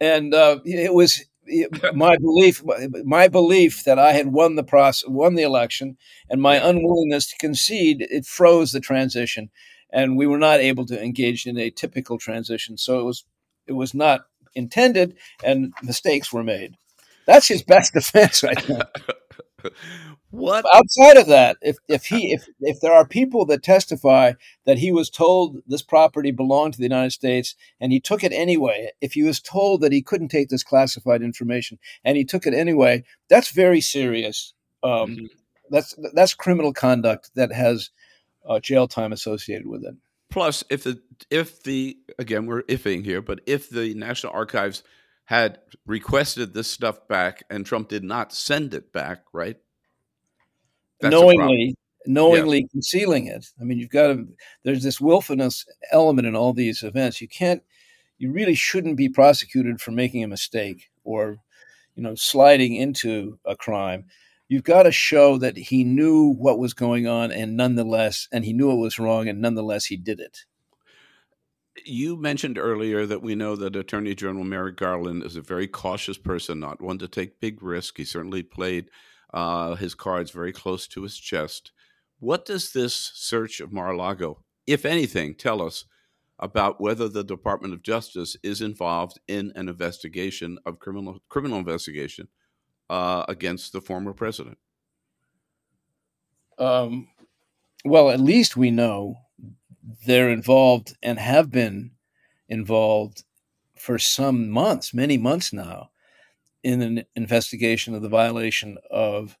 and 0.00 0.34
uh, 0.34 0.60
it 0.64 0.94
was 0.94 1.24
my 1.94 2.16
belief 2.16 2.62
my 3.04 3.28
belief 3.28 3.84
that 3.84 3.98
I 3.98 4.12
had 4.12 4.32
won 4.32 4.56
the 4.56 4.64
process 4.64 5.08
won 5.08 5.34
the 5.34 5.42
election 5.42 5.96
and 6.28 6.42
my 6.42 6.56
unwillingness 6.56 7.28
to 7.30 7.38
concede 7.38 8.02
it 8.10 8.26
froze 8.26 8.72
the 8.72 8.80
transition 8.80 9.50
and 9.90 10.16
we 10.16 10.26
were 10.26 10.38
not 10.38 10.60
able 10.60 10.86
to 10.86 11.02
engage 11.02 11.46
in 11.46 11.56
a 11.58 11.70
typical 11.70 12.18
transition. 12.18 12.76
So 12.76 13.00
it 13.00 13.04
was 13.04 13.24
it 13.66 13.72
was 13.72 13.94
not 13.94 14.26
intended 14.54 15.16
and 15.44 15.72
mistakes 15.82 16.32
were 16.32 16.44
made. 16.44 16.76
That's 17.26 17.48
his 17.48 17.62
best 17.62 17.92
defense 17.94 18.42
right 18.42 18.64
what 20.30 20.64
outside 20.74 21.16
of 21.16 21.26
that 21.26 21.56
if 21.62 21.76
if 21.88 22.06
he 22.06 22.32
if 22.32 22.48
if 22.60 22.80
there 22.80 22.92
are 22.92 23.06
people 23.06 23.44
that 23.44 23.62
testify 23.62 24.32
that 24.64 24.78
he 24.78 24.92
was 24.92 25.08
told 25.08 25.58
this 25.66 25.82
property 25.82 26.30
belonged 26.30 26.72
to 26.72 26.78
the 26.78 26.84
united 26.84 27.10
states 27.10 27.54
and 27.80 27.92
he 27.92 28.00
took 28.00 28.24
it 28.24 28.32
anyway 28.32 28.90
if 29.00 29.14
he 29.14 29.22
was 29.22 29.40
told 29.40 29.80
that 29.80 29.92
he 29.92 30.02
couldn't 30.02 30.28
take 30.28 30.48
this 30.48 30.64
classified 30.64 31.22
information 31.22 31.78
and 32.04 32.16
he 32.16 32.24
took 32.24 32.46
it 32.46 32.54
anyway 32.54 33.02
that's 33.28 33.50
very 33.50 33.80
serious 33.80 34.52
um, 34.82 35.10
mm-hmm. 35.10 35.24
that's 35.70 35.94
that's 36.12 36.34
criminal 36.34 36.72
conduct 36.72 37.30
that 37.34 37.52
has 37.52 37.90
uh, 38.48 38.60
jail 38.60 38.86
time 38.86 39.12
associated 39.12 39.66
with 39.66 39.84
it 39.84 39.94
plus 40.28 40.64
if 40.70 40.84
the 40.84 41.00
if 41.30 41.62
the 41.62 41.96
again 42.18 42.46
we're 42.46 42.62
ifing 42.64 43.04
here 43.04 43.22
but 43.22 43.40
if 43.46 43.70
the 43.70 43.94
national 43.94 44.32
archives 44.32 44.82
had 45.26 45.58
requested 45.86 46.54
this 46.54 46.70
stuff 46.70 47.06
back 47.08 47.42
and 47.50 47.66
Trump 47.66 47.88
did 47.88 48.04
not 48.04 48.32
send 48.32 48.72
it 48.74 48.92
back, 48.92 49.24
right? 49.32 49.56
That's 51.00 51.10
knowingly, 51.12 51.74
knowingly 52.06 52.60
yeah. 52.60 52.66
concealing 52.70 53.26
it. 53.26 53.44
I 53.60 53.64
mean, 53.64 53.78
you've 53.78 53.90
got 53.90 54.06
to, 54.08 54.28
there's 54.62 54.84
this 54.84 55.00
willfulness 55.00 55.66
element 55.90 56.28
in 56.28 56.36
all 56.36 56.52
these 56.52 56.84
events. 56.84 57.20
You 57.20 57.26
can't, 57.26 57.62
you 58.18 58.30
really 58.30 58.54
shouldn't 58.54 58.96
be 58.96 59.08
prosecuted 59.08 59.80
for 59.80 59.90
making 59.90 60.22
a 60.22 60.28
mistake 60.28 60.90
or, 61.02 61.38
you 61.96 62.04
know, 62.04 62.14
sliding 62.14 62.76
into 62.76 63.38
a 63.44 63.56
crime. 63.56 64.04
You've 64.48 64.62
got 64.62 64.84
to 64.84 64.92
show 64.92 65.38
that 65.38 65.56
he 65.56 65.82
knew 65.82 66.34
what 66.38 66.60
was 66.60 66.72
going 66.72 67.08
on 67.08 67.32
and 67.32 67.56
nonetheless, 67.56 68.28
and 68.30 68.44
he 68.44 68.52
knew 68.52 68.70
it 68.70 68.76
was 68.76 69.00
wrong 69.00 69.28
and 69.28 69.40
nonetheless 69.40 69.86
he 69.86 69.96
did 69.96 70.20
it 70.20 70.44
you 71.84 72.16
mentioned 72.16 72.58
earlier 72.58 73.06
that 73.06 73.22
we 73.22 73.34
know 73.34 73.56
that 73.56 73.76
Attorney 73.76 74.14
General 74.14 74.44
Merrick 74.44 74.76
Garland 74.76 75.22
is 75.22 75.36
a 75.36 75.42
very 75.42 75.68
cautious 75.68 76.18
person, 76.18 76.60
not 76.60 76.80
one 76.80 76.98
to 76.98 77.08
take 77.08 77.40
big 77.40 77.62
risks. 77.62 77.96
He 77.96 78.04
certainly 78.04 78.42
played 78.42 78.90
uh, 79.34 79.74
his 79.74 79.94
cards 79.94 80.30
very 80.30 80.52
close 80.52 80.86
to 80.88 81.02
his 81.02 81.16
chest. 81.18 81.72
What 82.18 82.46
does 82.46 82.72
this 82.72 82.94
search 82.94 83.60
of 83.60 83.72
Mar-a-Lago, 83.72 84.42
if 84.66 84.84
anything, 84.84 85.34
tell 85.34 85.60
us 85.60 85.84
about 86.38 86.80
whether 86.80 87.08
the 87.08 87.24
Department 87.24 87.74
of 87.74 87.82
Justice 87.82 88.36
is 88.42 88.60
involved 88.60 89.18
in 89.28 89.52
an 89.54 89.68
investigation 89.68 90.58
of 90.66 90.78
criminal 90.78 91.20
criminal 91.28 91.58
investigation 91.58 92.28
uh, 92.90 93.24
against 93.28 93.72
the 93.72 93.80
former 93.80 94.12
president? 94.12 94.58
Um, 96.58 97.08
well, 97.84 98.10
at 98.10 98.20
least 98.20 98.56
we 98.56 98.70
know 98.70 99.16
they're 100.06 100.30
involved 100.30 100.96
and 101.02 101.18
have 101.18 101.50
been 101.50 101.92
involved 102.48 103.24
for 103.76 103.98
some 103.98 104.48
months, 104.48 104.92
many 104.92 105.16
months 105.16 105.52
now, 105.52 105.90
in 106.62 106.82
an 106.82 107.04
investigation 107.14 107.94
of 107.94 108.02
the 108.02 108.08
violation 108.08 108.78
of, 108.90 109.38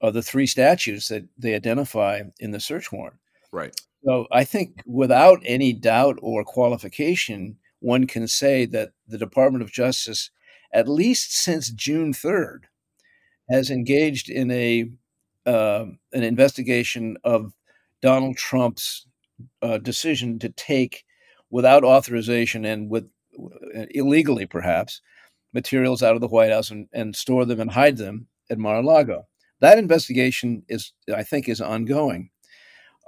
of 0.00 0.14
the 0.14 0.22
three 0.22 0.46
statutes 0.46 1.08
that 1.08 1.24
they 1.36 1.54
identify 1.54 2.22
in 2.38 2.52
the 2.52 2.60
search 2.60 2.92
warrant. 2.92 3.16
Right. 3.50 3.74
So 4.04 4.26
I 4.30 4.44
think 4.44 4.82
without 4.86 5.40
any 5.44 5.72
doubt 5.72 6.18
or 6.20 6.44
qualification, 6.44 7.56
one 7.80 8.06
can 8.06 8.28
say 8.28 8.66
that 8.66 8.92
the 9.08 9.18
Department 9.18 9.62
of 9.62 9.72
Justice, 9.72 10.30
at 10.72 10.88
least 10.88 11.32
since 11.32 11.70
June 11.70 12.12
3rd, 12.12 12.64
has 13.50 13.70
engaged 13.70 14.30
in 14.30 14.50
a 14.50 14.90
uh, 15.46 15.84
an 16.14 16.22
investigation 16.22 17.18
of 17.22 17.52
Donald 18.00 18.36
Trump's 18.36 19.06
uh, 19.62 19.78
decision 19.78 20.38
to 20.40 20.48
take, 20.50 21.04
without 21.50 21.84
authorization 21.84 22.64
and 22.64 22.90
with 22.90 23.08
uh, 23.38 23.86
illegally 23.90 24.46
perhaps, 24.46 25.00
materials 25.52 26.02
out 26.02 26.14
of 26.14 26.20
the 26.20 26.28
White 26.28 26.50
House 26.50 26.70
and, 26.70 26.88
and 26.92 27.14
store 27.14 27.44
them 27.44 27.60
and 27.60 27.70
hide 27.70 27.96
them 27.96 28.26
at 28.50 28.58
Mar-a-Lago. 28.58 29.26
That 29.60 29.78
investigation 29.78 30.64
is, 30.68 30.92
I 31.14 31.22
think, 31.22 31.48
is 31.48 31.60
ongoing. 31.60 32.30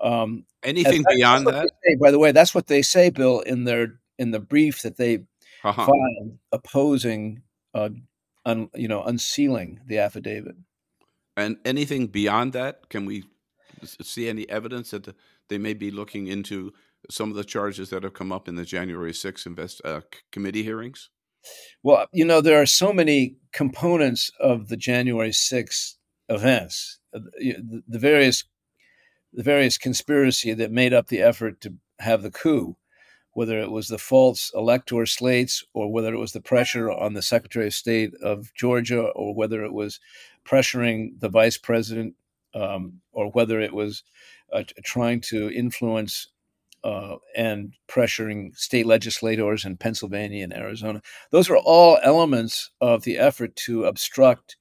Um, 0.00 0.44
Anything 0.62 1.04
beyond 1.08 1.46
that? 1.46 1.68
Say, 1.84 1.96
by 2.00 2.10
the 2.10 2.18
way, 2.18 2.32
that's 2.32 2.54
what 2.54 2.66
they 2.66 2.82
say, 2.82 3.10
Bill, 3.10 3.40
in 3.40 3.64
their 3.64 3.98
in 4.18 4.30
the 4.30 4.40
brief 4.40 4.82
that 4.82 4.96
they 4.96 5.24
uh-huh. 5.62 5.86
filed 5.86 6.38
opposing, 6.52 7.42
uh, 7.74 7.90
un, 8.44 8.70
you 8.74 8.88
know, 8.88 9.02
unsealing 9.02 9.80
the 9.86 9.98
affidavit. 9.98 10.56
And 11.36 11.58
anything 11.64 12.06
beyond 12.06 12.52
that? 12.54 12.88
Can 12.88 13.04
we 13.04 13.24
see 13.84 14.28
any 14.28 14.48
evidence 14.48 14.90
that 14.90 15.04
the 15.04 15.14
they 15.48 15.58
may 15.58 15.74
be 15.74 15.90
looking 15.90 16.26
into 16.26 16.72
some 17.10 17.30
of 17.30 17.36
the 17.36 17.44
charges 17.44 17.90
that 17.90 18.02
have 18.02 18.14
come 18.14 18.32
up 18.32 18.48
in 18.48 18.56
the 18.56 18.64
January 18.64 19.12
6th 19.12 19.46
invest, 19.46 19.80
uh, 19.84 20.00
committee 20.32 20.62
hearings? 20.62 21.10
Well, 21.82 22.06
you 22.12 22.24
know, 22.24 22.40
there 22.40 22.60
are 22.60 22.66
so 22.66 22.92
many 22.92 23.36
components 23.52 24.30
of 24.40 24.68
the 24.68 24.76
January 24.76 25.30
6th 25.30 25.94
events, 26.28 26.98
uh, 27.14 27.20
the, 27.38 27.82
the 27.86 27.98
various 27.98 28.44
the 29.32 29.42
various 29.42 29.76
conspiracy 29.76 30.54
that 30.54 30.72
made 30.72 30.94
up 30.94 31.08
the 31.08 31.20
effort 31.20 31.60
to 31.60 31.74
have 31.98 32.22
the 32.22 32.30
coup, 32.30 32.74
whether 33.32 33.60
it 33.60 33.70
was 33.70 33.88
the 33.88 33.98
false 33.98 34.50
elector 34.54 35.04
slates 35.04 35.62
or 35.74 35.92
whether 35.92 36.14
it 36.14 36.18
was 36.18 36.32
the 36.32 36.40
pressure 36.40 36.90
on 36.90 37.12
the 37.12 37.20
Secretary 37.20 37.66
of 37.66 37.74
State 37.74 38.14
of 38.22 38.54
Georgia 38.54 39.02
or 39.02 39.34
whether 39.34 39.62
it 39.62 39.74
was 39.74 40.00
pressuring 40.46 41.20
the 41.20 41.28
vice 41.28 41.58
president 41.58 42.14
um, 42.56 43.00
or 43.12 43.30
whether 43.30 43.60
it 43.60 43.72
was 43.72 44.02
uh, 44.52 44.62
trying 44.82 45.20
to 45.20 45.50
influence 45.50 46.28
uh, 46.84 47.16
and 47.36 47.74
pressuring 47.88 48.56
state 48.56 48.86
legislators 48.86 49.64
in 49.64 49.76
Pennsylvania 49.76 50.44
and 50.44 50.54
Arizona. 50.54 51.02
Those 51.30 51.50
are 51.50 51.56
all 51.56 51.98
elements 52.02 52.70
of 52.80 53.02
the 53.02 53.18
effort 53.18 53.56
to 53.56 53.84
obstruct 53.84 54.56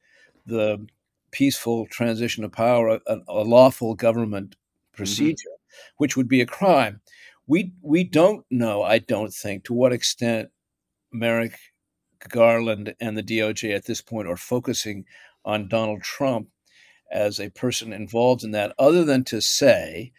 the 0.46 0.86
peaceful 1.32 1.86
transition 1.88 2.44
of 2.44 2.52
power, 2.52 3.00
a, 3.08 3.18
a 3.28 3.44
lawful 3.44 3.94
government 3.94 4.52
mm-hmm. 4.52 4.98
procedure, 4.98 5.50
mm-hmm. 5.50 5.96
which 5.98 6.18
would 6.18 6.28
be 6.28 6.42
a 6.42 6.46
crime. 6.46 7.02
We 7.48 7.74
we 7.82 8.04
don't 8.04 8.44
know, 8.50 8.82
I 8.82 9.00
don't 9.00 9.34
think, 9.34 9.66
to 9.66 9.74
what 9.74 9.94
extent 9.94 10.50
Merrick 11.12 11.60
Garland 12.28 12.96
and 13.00 13.16
the 13.16 13.24
DOJ 13.24 13.76
at 13.76 13.86
this 13.86 14.02
point 14.02 14.28
are 14.28 14.38
focusing 14.38 15.06
on 15.44 15.68
Donald 15.68 16.02
Trump 16.02 16.48
as 17.12 17.40
a 17.40 17.50
person 17.50 17.94
involved 17.94 18.44
in 18.44 18.52
that, 18.52 18.74
other 18.78 19.04
than 19.04 19.24
to 19.26 19.42
say 19.42 20.12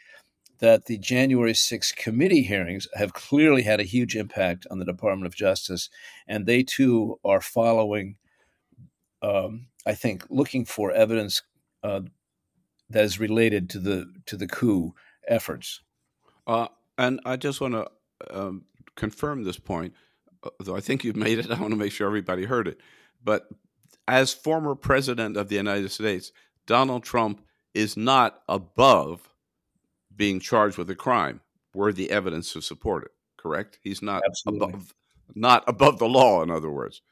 that 0.59 0.87
the 0.87 0.99
January 0.99 1.55
6 1.55 1.93
committee 1.93 2.43
hearings 2.43 2.89
have 2.95 3.13
clearly 3.13 3.63
had 3.63 3.81
a 3.81 3.85
huge 3.85 4.17
impact 4.17 4.67
on 4.71 4.79
the 4.79 4.85
Department 4.85 5.27
of 5.27 5.35
Justice, 5.35 5.91
and 6.27 6.47
they 6.47 6.63
too 6.63 7.19
are 7.25 7.41
following, 7.41 8.17
um, 9.23 9.67
I 9.85 9.95
think, 9.95 10.25
looking 10.31 10.65
for 10.65 10.93
evidence 10.93 11.43
uh, 11.83 12.01
that 12.89 13.05
is 13.05 13.21
related 13.21 13.69
to 13.71 13.79
the 13.79 14.13
to 14.27 14.37
the 14.37 14.47
coup 14.47 14.95
efforts. 15.29 15.81
Uh, 16.47 16.69
and 16.97 17.21
I 17.25 17.37
just 17.37 17.61
want 17.61 17.75
to 17.75 17.91
um, 18.31 18.65
confirm 18.95 19.45
this 19.45 19.59
point, 19.59 19.95
though 20.61 20.77
I 20.77 20.81
think 20.81 21.05
you've 21.05 21.17
made 21.17 21.39
it. 21.39 21.51
I 21.51 21.61
want 21.61 21.73
to 21.73 21.77
make 21.77 21.93
sure 21.93 22.07
everybody 22.07 22.45
heard 22.45 22.69
it. 22.69 22.81
But 23.23 23.49
as 24.09 24.33
former 24.33 24.75
president 24.75 25.37
of 25.37 25.49
the 25.49 25.57
United 25.57 25.91
States, 25.91 26.33
Donald 26.67 27.05
Trump 27.05 27.41
is 27.75 27.97
not 27.97 28.43
above 28.49 29.29
being 30.15 30.41
charged 30.41 30.79
with 30.79 30.91
a 30.91 30.95
crime 30.95 31.41
were 31.75 31.93
the 31.93 32.11
evidence 32.11 32.53
to 32.53 32.61
support 32.63 33.05
it. 33.05 33.11
Correct? 33.37 33.79
He's 33.83 34.03
not 34.03 34.23
Absolutely. 34.27 34.69
above 34.69 34.95
not 35.35 35.65
above 35.67 35.99
the 35.99 36.09
law. 36.09 36.43
In 36.43 36.51
other 36.51 36.71
words, 36.71 37.03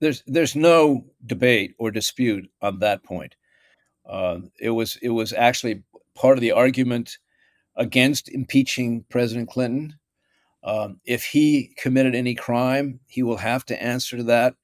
there's 0.00 0.22
there's 0.26 0.56
no 0.56 1.04
debate 1.24 1.74
or 1.78 1.90
dispute 1.90 2.50
on 2.62 2.78
that 2.78 3.02
point. 3.02 3.36
Uh, 4.08 4.40
it 4.60 4.70
was 4.70 4.96
it 5.02 5.10
was 5.10 5.32
actually 5.32 5.82
part 6.14 6.36
of 6.36 6.40
the 6.40 6.52
argument 6.52 7.18
against 7.76 8.28
impeaching 8.28 9.04
President 9.08 9.48
Clinton. 9.48 9.96
Um, 10.62 11.00
if 11.04 11.24
he 11.24 11.74
committed 11.78 12.14
any 12.14 12.34
crime, 12.34 13.00
he 13.06 13.22
will 13.22 13.38
have 13.38 13.64
to 13.66 13.82
answer 13.82 14.18
to 14.18 14.24
that 14.24 14.54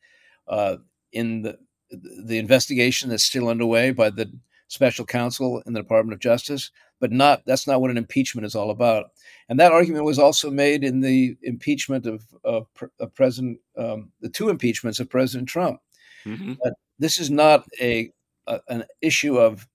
uh, 0.47 0.77
in 1.13 1.43
the 1.43 1.59
the 1.91 2.39
investigation 2.39 3.11
that's 3.11 3.25
still 3.25 3.49
underway 3.49 3.91
by 3.91 4.11
the 4.11 4.31
special 4.69 5.05
counsel 5.05 5.63
in 5.67 5.73
the 5.73 5.81
Department 5.81 6.15
of 6.15 6.21
Justice. 6.21 6.71
But 6.99 7.13
not 7.13 7.45
that's 7.45 7.67
not 7.67 7.83
what 7.83 7.91
an 7.91 7.99
impeachment 7.99 8.47
is 8.47 8.55
all 8.55 8.71
about. 8.71 9.11
And 9.49 9.61
that 9.61 9.73
argument 9.73 10.05
was 10.05 10.19
also 10.19 10.51
made 10.51 10.83
in 10.83 11.01
the 11.01 11.37
impeachment 11.43 12.07
of, 12.07 12.25
of, 12.43 12.67
of 12.99 13.15
President 13.15 13.59
um, 13.77 14.11
the 14.21 14.31
two 14.31 14.49
impeachments 14.49 14.99
of 14.99 15.11
President 15.11 15.49
Trump. 15.49 15.81
Mm-hmm. 16.25 16.55
this 16.99 17.21
is 17.21 17.31
not 17.31 17.67
a, 17.81 18.11
a 18.47 18.61
an 18.69 18.85
issue 19.01 19.39
of 19.39 19.69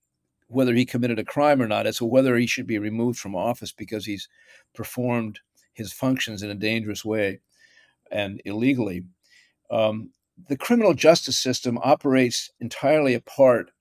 whether 0.47 0.74
he 0.74 0.86
committed 0.86 1.18
a 1.18 1.24
crime 1.24 1.62
or 1.62 1.68
not. 1.68 1.88
It's 1.88 2.01
whether 2.01 2.36
he 2.36 2.45
should 2.45 2.68
be 2.68 2.78
removed 2.78 3.18
from 3.18 3.36
office 3.36 3.72
because 3.72 4.05
he's 4.05 4.28
performed 4.74 5.39
his 5.74 5.93
functions 5.93 6.43
in 6.43 6.49
a 6.49 6.55
dangerous 6.55 7.05
way 7.05 7.39
and 8.12 8.41
illegally. 8.45 9.03
Um, 9.70 10.09
the 10.47 10.57
criminal 10.57 10.93
justice 10.93 11.38
system 11.38 11.77
operates 11.84 12.49
entirely 12.59 13.13
apart 13.13 13.71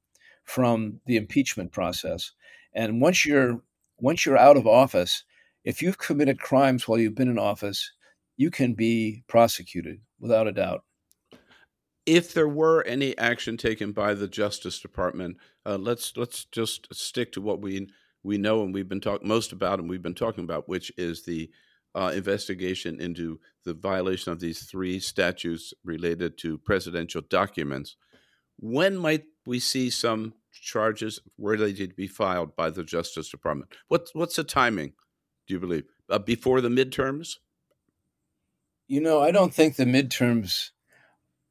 from 0.44 1.00
the 1.06 1.16
impeachment 1.16 1.72
process. 1.72 2.32
And 2.74 3.00
once 3.00 3.24
you're 3.24 3.62
once 3.98 4.24
you're 4.24 4.38
out 4.38 4.56
of 4.56 4.66
office, 4.66 5.24
if 5.64 5.82
you've 5.82 5.98
committed 5.98 6.40
crimes 6.40 6.88
while 6.88 6.98
you've 6.98 7.14
been 7.14 7.28
in 7.28 7.38
office, 7.38 7.92
you 8.36 8.50
can 8.50 8.72
be 8.72 9.22
prosecuted 9.28 10.00
without 10.18 10.46
a 10.46 10.52
doubt. 10.52 10.84
If 12.06 12.32
there 12.32 12.48
were 12.48 12.82
any 12.84 13.16
action 13.18 13.56
taken 13.56 13.92
by 13.92 14.14
the 14.14 14.26
Justice 14.26 14.80
Department, 14.80 15.36
uh, 15.66 15.76
let's 15.76 16.16
let's 16.16 16.46
just 16.46 16.92
stick 16.94 17.32
to 17.32 17.40
what 17.40 17.60
we 17.60 17.88
we 18.22 18.38
know 18.38 18.62
and 18.62 18.74
we've 18.74 18.88
been 18.88 19.00
talking 19.00 19.28
most 19.28 19.52
about 19.52 19.78
and 19.78 19.88
we've 19.88 20.02
been 20.02 20.14
talking 20.14 20.44
about, 20.44 20.68
which 20.68 20.90
is 20.96 21.22
the 21.22 21.50
uh, 21.94 22.12
investigation 22.14 23.00
into 23.00 23.40
the 23.64 23.74
violation 23.74 24.32
of 24.32 24.40
these 24.40 24.62
three 24.62 25.00
statutes 25.00 25.74
related 25.84 26.38
to 26.38 26.58
presidential 26.58 27.22
documents. 27.28 27.96
When 28.58 28.96
might 28.96 29.24
we 29.46 29.58
see 29.58 29.90
some 29.90 30.34
charges 30.52 31.20
ready 31.38 31.74
to 31.74 31.94
be 31.94 32.06
filed 32.06 32.54
by 32.56 32.70
the 32.70 32.84
Justice 32.84 33.30
Department? 33.30 33.72
What's 33.88 34.14
what's 34.14 34.36
the 34.36 34.44
timing? 34.44 34.92
Do 35.46 35.54
you 35.54 35.60
believe 35.60 35.84
uh, 36.08 36.18
before 36.18 36.60
the 36.60 36.68
midterms? 36.68 37.36
You 38.86 39.00
know, 39.00 39.20
I 39.20 39.30
don't 39.30 39.54
think 39.54 39.76
the 39.76 39.84
midterms 39.84 40.70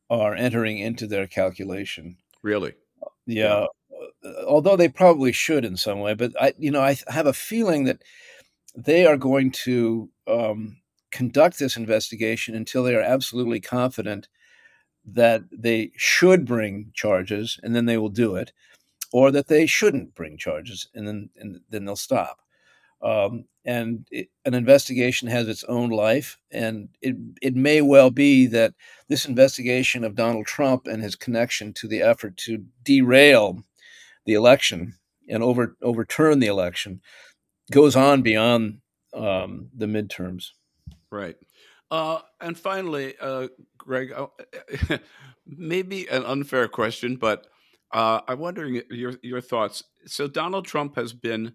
are 0.09 0.35
entering 0.35 0.79
into 0.79 1.07
their 1.07 1.27
calculation. 1.27 2.17
Really? 2.43 2.73
Yeah. 3.25 3.65
yeah. 4.23 4.33
Although 4.45 4.75
they 4.75 4.89
probably 4.89 5.31
should 5.31 5.63
in 5.63 5.77
some 5.77 5.99
way, 5.99 6.13
but 6.13 6.33
I, 6.39 6.53
you 6.57 6.71
know, 6.71 6.81
I 6.81 6.97
have 7.07 7.27
a 7.27 7.33
feeling 7.33 7.85
that 7.85 8.01
they 8.75 9.05
are 9.05 9.17
going 9.17 9.51
to 9.51 10.09
um, 10.27 10.77
conduct 11.11 11.59
this 11.59 11.77
investigation 11.77 12.55
until 12.55 12.83
they 12.83 12.95
are 12.95 13.01
absolutely 13.01 13.59
confident 13.59 14.27
that 15.05 15.41
they 15.51 15.91
should 15.95 16.45
bring 16.45 16.91
charges, 16.93 17.59
and 17.63 17.75
then 17.75 17.85
they 17.85 17.97
will 17.97 18.09
do 18.09 18.35
it, 18.35 18.51
or 19.11 19.31
that 19.31 19.47
they 19.47 19.65
shouldn't 19.65 20.15
bring 20.15 20.37
charges, 20.37 20.87
and 20.93 21.07
then 21.07 21.29
and 21.37 21.59
then 21.69 21.85
they'll 21.85 21.95
stop. 21.95 22.39
Um, 23.01 23.45
and 23.65 24.05
it, 24.11 24.27
an 24.45 24.53
investigation 24.53 25.27
has 25.29 25.47
its 25.47 25.63
own 25.65 25.89
life, 25.89 26.37
and 26.51 26.89
it 27.01 27.15
it 27.41 27.55
may 27.55 27.81
well 27.81 28.11
be 28.11 28.45
that 28.47 28.73
this 29.07 29.25
investigation 29.25 30.03
of 30.03 30.15
Donald 30.15 30.45
Trump 30.45 30.85
and 30.85 31.01
his 31.01 31.15
connection 31.15 31.73
to 31.73 31.87
the 31.87 32.01
effort 32.01 32.37
to 32.37 32.65
derail 32.83 33.63
the 34.25 34.33
election 34.33 34.95
and 35.29 35.43
over 35.43 35.75
overturn 35.81 36.39
the 36.39 36.47
election 36.47 37.01
goes 37.71 37.95
on 37.95 38.21
beyond 38.21 38.79
um, 39.13 39.69
the 39.75 39.85
midterms. 39.85 40.51
Right. 41.11 41.35
Uh, 41.91 42.19
and 42.39 42.57
finally, 42.57 43.15
uh, 43.19 43.47
Greg, 43.77 44.11
uh, 44.11 44.27
maybe 45.47 46.07
an 46.07 46.23
unfair 46.23 46.67
question, 46.67 47.15
but 47.15 47.47
uh, 47.91 48.21
I'm 48.27 48.39
wondering 48.39 48.81
your 48.91 49.15
your 49.23 49.41
thoughts. 49.41 49.83
So 50.05 50.27
Donald 50.27 50.65
Trump 50.65 50.95
has 50.95 51.13
been 51.13 51.53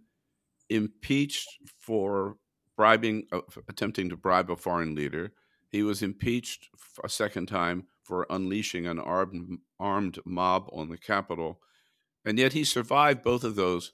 impeached 0.68 1.48
for 1.78 2.36
bribing, 2.76 3.26
uh, 3.30 3.40
attempting 3.68 4.08
to 4.08 4.16
bribe 4.16 4.50
a 4.50 4.56
foreign 4.56 4.96
leader. 4.96 5.32
He 5.68 5.82
was 5.82 6.02
impeached 6.02 6.68
a 7.02 7.08
second 7.08 7.46
time 7.46 7.86
for 8.02 8.26
unleashing 8.28 8.86
an 8.86 8.98
armed 8.98 9.58
armed 9.78 10.18
mob 10.24 10.68
on 10.72 10.88
the 10.88 10.98
Capitol, 10.98 11.60
and 12.24 12.38
yet 12.38 12.52
he 12.52 12.64
survived 12.64 13.22
both 13.22 13.44
of 13.44 13.54
those 13.54 13.92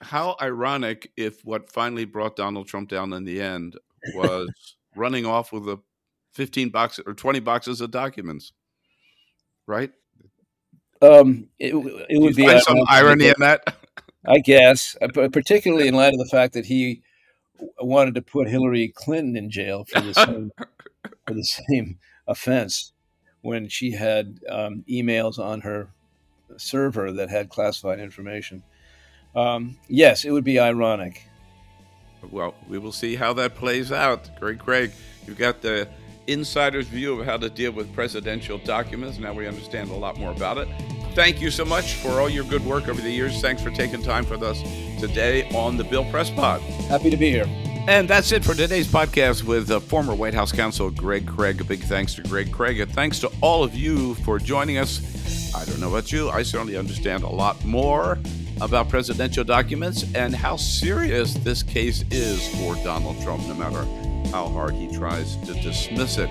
how 0.00 0.36
ironic 0.40 1.10
if 1.16 1.44
what 1.44 1.70
finally 1.70 2.04
brought 2.04 2.36
Donald 2.36 2.68
Trump 2.68 2.88
down 2.88 3.12
in 3.12 3.24
the 3.24 3.40
end 3.40 3.76
was 4.14 4.48
running 4.96 5.26
off 5.26 5.52
with 5.52 5.68
a 5.68 5.80
15 6.34 6.68
boxes 6.70 7.04
or 7.06 7.14
20 7.14 7.40
boxes 7.40 7.80
of 7.80 7.90
documents, 7.90 8.52
right? 9.66 9.90
Um, 11.00 11.48
it, 11.58 11.74
it 12.08 12.20
would 12.20 12.36
be 12.36 12.60
some 12.60 12.78
irony 12.88 13.28
in 13.28 13.34
that. 13.38 13.76
I 14.26 14.38
guess, 14.38 14.96
uh, 15.00 15.28
particularly 15.32 15.88
in 15.88 15.94
light 15.96 16.12
of 16.12 16.18
the 16.18 16.28
fact 16.30 16.54
that 16.54 16.66
he 16.66 17.02
wanted 17.80 18.14
to 18.14 18.22
put 18.22 18.48
Hillary 18.48 18.92
Clinton 18.94 19.36
in 19.36 19.50
jail 19.50 19.84
for 19.84 20.00
the 20.00 20.14
same 20.14 20.52
for 21.26 21.34
the 21.34 21.44
same 21.44 21.98
offense 22.26 22.92
when 23.42 23.68
she 23.68 23.92
had 23.92 24.40
um, 24.48 24.84
emails 24.88 25.38
on 25.38 25.60
her 25.62 25.90
server 26.56 27.12
that 27.12 27.30
had 27.30 27.48
classified 27.48 28.00
information. 28.00 28.62
Um, 29.38 29.76
yes, 29.86 30.24
it 30.24 30.32
would 30.32 30.42
be 30.42 30.58
ironic. 30.58 31.22
Well, 32.32 32.54
we 32.68 32.78
will 32.78 32.92
see 32.92 33.14
how 33.14 33.32
that 33.34 33.54
plays 33.54 33.92
out. 33.92 34.28
Greg 34.40 34.58
Craig, 34.58 34.90
you've 35.26 35.38
got 35.38 35.62
the 35.62 35.86
insider's 36.26 36.88
view 36.88 37.20
of 37.20 37.24
how 37.24 37.36
to 37.36 37.48
deal 37.48 37.70
with 37.70 37.92
presidential 37.94 38.58
documents. 38.58 39.18
Now 39.18 39.32
we 39.32 39.46
understand 39.46 39.90
a 39.90 39.94
lot 39.94 40.18
more 40.18 40.32
about 40.32 40.58
it. 40.58 40.68
Thank 41.14 41.40
you 41.40 41.52
so 41.52 41.64
much 41.64 41.94
for 41.94 42.20
all 42.20 42.28
your 42.28 42.44
good 42.44 42.64
work 42.66 42.88
over 42.88 43.00
the 43.00 43.10
years. 43.10 43.40
Thanks 43.40 43.62
for 43.62 43.70
taking 43.70 44.02
time 44.02 44.28
with 44.28 44.42
us 44.42 44.60
today 45.00 45.48
on 45.54 45.76
the 45.76 45.84
Bill 45.84 46.04
Press 46.10 46.30
Pod. 46.30 46.60
Happy 46.90 47.08
to 47.08 47.16
be 47.16 47.30
here. 47.30 47.46
And 47.86 48.08
that's 48.08 48.32
it 48.32 48.44
for 48.44 48.54
today's 48.54 48.88
podcast 48.88 49.44
with 49.44 49.70
uh, 49.70 49.78
former 49.78 50.14
White 50.14 50.34
House 50.34 50.52
counsel 50.52 50.90
Greg 50.90 51.26
Craig. 51.26 51.60
A 51.60 51.64
big 51.64 51.80
thanks 51.84 52.14
to 52.14 52.22
Greg 52.22 52.52
Craig. 52.52 52.80
And 52.80 52.92
thanks 52.92 53.20
to 53.20 53.30
all 53.40 53.62
of 53.62 53.74
you 53.74 54.14
for 54.16 54.38
joining 54.38 54.78
us. 54.78 55.54
I 55.54 55.64
don't 55.64 55.80
know 55.80 55.88
about 55.88 56.10
you, 56.10 56.28
I 56.28 56.42
certainly 56.42 56.76
understand 56.76 57.22
a 57.22 57.28
lot 57.28 57.64
more 57.64 58.18
about 58.60 58.88
presidential 58.88 59.44
documents 59.44 60.04
and 60.14 60.34
how 60.34 60.56
serious 60.56 61.34
this 61.34 61.62
case 61.62 62.04
is 62.10 62.48
for 62.56 62.74
Donald 62.76 63.20
Trump, 63.22 63.46
no 63.46 63.54
matter 63.54 63.84
how 64.30 64.48
hard 64.48 64.74
he 64.74 64.88
tries 64.88 65.36
to 65.38 65.54
dismiss 65.54 66.18
it. 66.18 66.30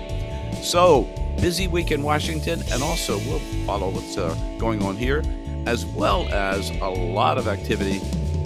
So, 0.62 1.02
busy 1.40 1.68
week 1.68 1.90
in 1.90 2.02
Washington, 2.02 2.62
and 2.70 2.82
also 2.82 3.18
we'll 3.18 3.38
follow 3.66 3.90
what's 3.90 4.16
uh, 4.16 4.34
going 4.58 4.82
on 4.82 4.96
here, 4.96 5.22
as 5.66 5.84
well 5.86 6.28
as 6.28 6.70
a 6.70 6.88
lot 6.88 7.38
of 7.38 7.48
activity 7.48 8.00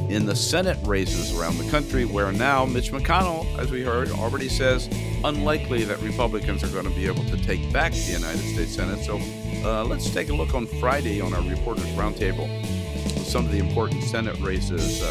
in 0.08 0.26
the 0.26 0.36
Senate 0.36 0.78
races 0.84 1.36
around 1.38 1.56
the 1.56 1.70
country, 1.70 2.04
where 2.04 2.30
now 2.32 2.66
Mitch 2.66 2.92
McConnell, 2.92 3.46
as 3.58 3.70
we 3.70 3.82
heard, 3.82 4.10
already 4.10 4.48
says 4.48 4.88
unlikely 5.24 5.84
that 5.84 6.00
Republicans 6.00 6.62
are 6.62 6.68
going 6.68 6.84
to 6.84 6.90
be 6.90 7.06
able 7.06 7.24
to 7.24 7.36
take 7.44 7.72
back 7.72 7.92
the 7.92 8.12
United 8.12 8.42
States 8.52 8.74
Senate. 8.74 9.04
So 9.04 9.18
uh, 9.64 9.84
let's 9.84 10.10
take 10.10 10.28
a 10.28 10.34
look 10.34 10.54
on 10.54 10.66
Friday 10.66 11.20
on 11.20 11.32
our 11.32 11.42
Reporters 11.42 11.86
Roundtable 11.92 12.81
some 13.24 13.44
of 13.44 13.52
the 13.52 13.58
important 13.58 14.02
Senate 14.04 14.38
races, 14.40 15.02
uh, 15.02 15.06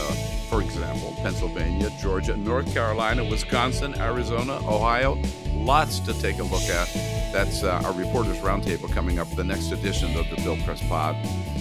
for 0.49 0.62
example, 0.62 1.16
Pennsylvania, 1.22 1.89
Georgia, 1.99 2.36
North 2.36 2.72
Carolina, 2.74 3.24
Wisconsin, 3.24 3.99
Arizona, 3.99 4.57
Ohio. 4.68 5.22
Lots 5.53 5.99
to 5.99 6.14
take 6.22 6.39
a 6.39 6.43
look 6.43 6.64
at. 6.64 6.88
That's 7.32 7.64
uh, 7.64 7.82
our 7.86 7.93
Reporters 7.93 8.38
Roundtable 8.39 8.91
coming 8.91 9.20
up, 9.20 9.30
the 9.36 9.43
next 9.43 9.72
edition 9.72 10.18
of 10.18 10.30
the 10.30 10.36
Bill 10.38 10.57
Press 10.66 10.86
Pod, 10.88 11.16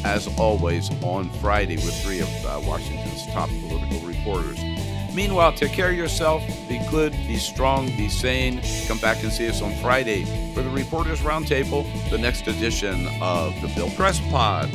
as 0.05 0.27
always 0.39 0.91
on 1.03 1.31
Friday 1.41 1.77
with 1.77 1.95
three 2.03 2.21
of 2.21 2.29
uh, 2.45 2.61
Washington's 2.65 3.27
top 3.33 3.49
political 3.49 4.01
reporters. 4.01 4.59
Meanwhile, 5.15 5.55
take 5.55 5.73
care 5.73 5.91
of 5.91 5.97
yourself, 5.97 6.43
be 6.69 6.81
good, 6.91 7.13
be 7.13 7.37
strong, 7.37 7.87
be 7.97 8.09
sane. 8.09 8.61
Come 8.87 8.99
back 8.99 9.23
and 9.23 9.33
see 9.33 9.49
us 9.49 9.61
on 9.61 9.75
Friday 9.77 10.25
for 10.55 10.63
the 10.63 10.71
Reporters 10.71 11.21
Roundtable, 11.21 11.85
the 12.11 12.19
next 12.19 12.47
edition 12.47 13.09
of 13.21 13.61
the 13.61 13.69
Bill 13.75 13.91
Press 13.91 14.21
Pod. 14.31 14.71